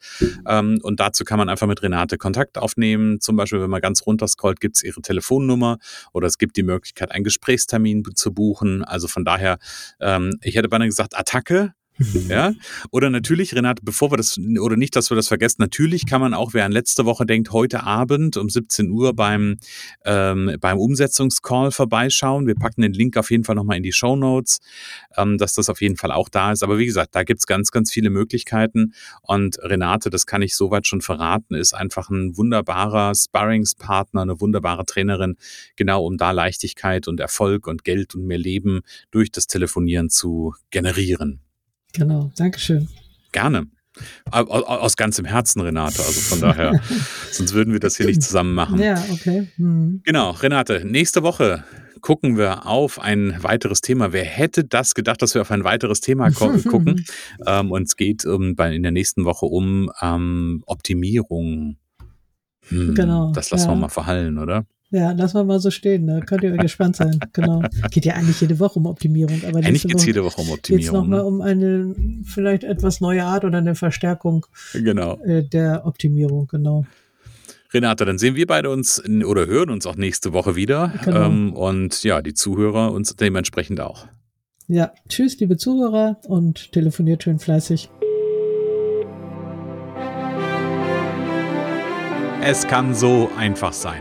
Ähm, 0.47 0.81
und 0.83 1.01
dazu 1.01 1.25
kann 1.25 1.39
man 1.39 1.49
einfach 1.49 1.67
mit 1.67 1.83
Renate 1.83 2.19
Kontakt 2.19 2.59
aufnehmen. 2.59 3.21
Zum 3.21 3.37
Beispiel, 3.37 3.63
wenn 3.63 3.71
man 3.71 3.81
ganz 3.81 4.05
runter 4.07 4.29
scrollt, 4.29 4.61
gibt 4.61 4.77
es 4.77 4.83
ihre 4.83 5.01
Telefonnummer 5.01 5.79
oder 6.13 6.27
es 6.27 6.37
gibt 6.37 6.57
die 6.57 6.63
Möglichkeit, 6.63 7.11
einen 7.11 7.25
Gesprächstermin 7.25 8.05
zu 8.15 8.35
buchen. 8.35 8.85
Also 8.85 9.09
von 9.09 9.25
daher, 9.25 9.59
ähm, 10.01 10.39
ich 10.43 10.57
hätte 10.57 10.69
beinahe 10.69 10.89
gesagt, 10.89 11.17
Attacke 11.17 11.73
ja, 12.29 12.53
oder 12.91 13.09
natürlich, 13.09 13.55
Renate, 13.55 13.83
bevor 13.85 14.11
wir 14.11 14.17
das, 14.17 14.37
oder 14.61 14.77
nicht, 14.77 14.97
dass 14.97 15.11
wir 15.11 15.17
das 15.17 15.29
vergessen, 15.29 15.57
natürlich 15.61 16.07
kann 16.07 16.21
man 16.21 16.35
auch, 16.35 16.53
wer 16.53 16.65
an 16.65 16.73
letzte 16.73 17.05
Woche 17.05 17.25
denkt, 17.25 17.53
heute 17.53 17.85
Abend 17.85 18.37
um 18.37 18.49
17 18.49 18.91
Uhr 18.91 19.15
beim, 19.15 19.59
ähm, 20.05 20.57
beim 20.61 20.79
Umsetzungscall 20.79 21.71
vorbeischauen. 21.71 22.49
Wir 22.49 22.57
packen 22.57 22.83
den 22.83 22.93
Link 22.93 23.17
auf 23.17 23.31
jeden 23.31 23.45
Fall 23.45 23.55
nochmal 23.55 23.77
in 23.77 23.85
die 23.85 23.93
Show 23.93 24.17
Notes, 24.17 24.59
ähm, 25.17 25.39
dass 25.39 25.55
das 25.55 25.71
auf 25.71 25.81
jeden 25.81 25.97
Fall 25.97 26.11
auch 26.11 26.29
da 26.29 26.51
ist. 26.51 26.65
Aber 26.65 26.79
wie 26.79 26.87
gesagt, 26.87 27.15
da 27.15 27.23
gibt's 27.23 27.47
ganz, 27.47 27.71
ganz 27.71 27.93
viele 27.93 28.11
Möglichkeiten. 28.11 28.95
Und 29.23 29.59
Renate, 29.63 30.11
das 30.11 30.27
kann 30.27 30.43
ich 30.43 30.57
soweit 30.57 30.89
schon 30.89 31.01
verraten, 31.01 31.55
ist 31.55 31.75
einfach 31.75 32.11
ein 32.11 32.37
wunderbarer 32.37 33.15
Sparringspartner, 33.15 34.23
eine 34.23 34.41
wunderbare 34.41 34.85
Trainerin, 34.85 35.37
genau 35.77 36.05
um 36.05 36.17
da 36.17 36.33
Leichtigkeit 36.33 37.07
und 37.07 37.21
Erfolg 37.21 37.69
und 37.69 37.85
Geld 37.85 38.17
und 38.17 38.27
mehr 38.27 38.39
Leben 38.39 38.81
durch 39.13 39.31
das 39.31 39.47
Telefonieren 39.47 40.11
zu 40.11 40.55
generieren. 40.71 41.45
Genau, 41.95 42.31
Dankeschön. 42.37 42.89
Gerne. 43.33 43.67
Aus 44.31 44.97
ganzem 44.97 45.25
Herzen, 45.25 45.61
Renate. 45.61 46.03
Also 46.03 46.21
von 46.21 46.41
daher, 46.41 46.81
sonst 47.31 47.55
würden 47.55 47.73
wir 47.73 47.81
das 47.81 47.97
hier 47.97 48.07
nicht 48.07 48.23
zusammen 48.23 48.55
machen. 48.55 48.81
Ja, 48.81 49.03
okay. 49.13 49.49
Hm. 49.57 50.03
Genau, 50.05 50.33
Renate, 50.33 50.85
nächste 50.85 51.23
Woche 51.23 51.65
gucken 52.05 52.37
wir 52.37 52.67
auf 52.67 53.01
ein 53.01 53.43
weiteres 53.43 53.81
Thema. 53.81 54.13
Wer 54.13 54.25
hätte 54.25 54.65
das 54.65 54.95
gedacht, 54.95 55.23
dass 55.23 55.35
wir 55.35 55.41
auf 55.41 55.51
ein 55.51 55.65
weiteres 55.65 56.01
Thema 56.03 56.31
gucken? 56.33 57.07
ähm, 57.47 57.71
und 57.71 57.85
es 57.85 57.97
geht 57.97 58.27
um, 58.27 58.57
bei, 58.57 58.75
in 58.75 58.83
der 58.83 58.93
nächsten 58.93 59.25
Woche 59.25 59.47
um 59.47 59.91
ähm, 60.03 60.63
Optimierung. 60.67 61.79
Hm, 62.69 62.95
genau. 62.95 63.33
Das 63.33 63.51
lassen 63.51 63.69
ja. 63.69 63.75
wir 63.75 63.77
mal 63.77 63.89
verhallen, 63.89 64.39
oder? 64.39 64.67
Ja, 64.91 65.13
lass 65.13 65.35
mal 65.35 65.45
mal 65.45 65.59
so 65.59 65.71
stehen. 65.71 66.07
Da 66.07 66.21
könnt 66.21 66.45
ihr 66.45 66.57
gespannt 66.57 66.97
sein. 66.97 67.19
Genau. 67.33 67.63
Geht 67.91 68.05
ja 68.05 68.15
eigentlich 68.15 68.41
jede 68.41 68.61
Woche 68.61 68.79
um 68.79 68.87
Optimierung. 68.87 69.41
Aber 69.49 69.59
eigentlich 69.59 69.83
geht 69.83 69.97
es 69.97 70.07
jede 70.07 70.25
Woche 70.25 70.41
um 70.41 70.51
Optimierung. 70.51 70.85
Jetzt 70.85 70.93
nochmal 70.93 71.21
ne? 71.21 71.25
um 71.25 71.41
eine 71.41 71.95
vielleicht 72.25 72.63
etwas 72.63 73.01
neue 73.01 73.25
Art 73.25 73.45
oder 73.45 73.59
eine 73.59 73.75
Verstärkung 73.75 74.47
genau. 74.73 75.19
Äh, 75.25 75.43
der 75.43 75.85
Optimierung. 75.85 76.47
Genau. 76.47 76.87
Renate, 77.73 78.05
dann 78.05 78.19
sehen 78.19 78.37
wir 78.37 78.47
beide 78.47 78.71
uns 78.71 79.03
oder 79.05 79.47
hören 79.47 79.71
uns 79.71 79.85
auch 79.87 79.97
nächste 79.97 80.33
Woche 80.33 80.55
wieder. 80.55 80.93
Genau. 81.05 81.25
Ähm, 81.25 81.53
und 81.55 82.05
ja, 82.05 82.23
die 82.23 82.35
Zuhörer 82.35 82.93
uns 82.93 83.17
dementsprechend 83.17 83.81
auch. 83.81 84.07
Ja, 84.69 84.93
tschüss, 85.09 85.39
liebe 85.41 85.57
Zuhörer 85.57 86.21
und 86.27 86.73
telefoniert 86.73 87.25
schön 87.25 87.39
fleißig. 87.39 87.91
Es 92.43 92.67
kann 92.67 92.95
so 92.95 93.31
einfach 93.37 93.73
sein. 93.73 94.01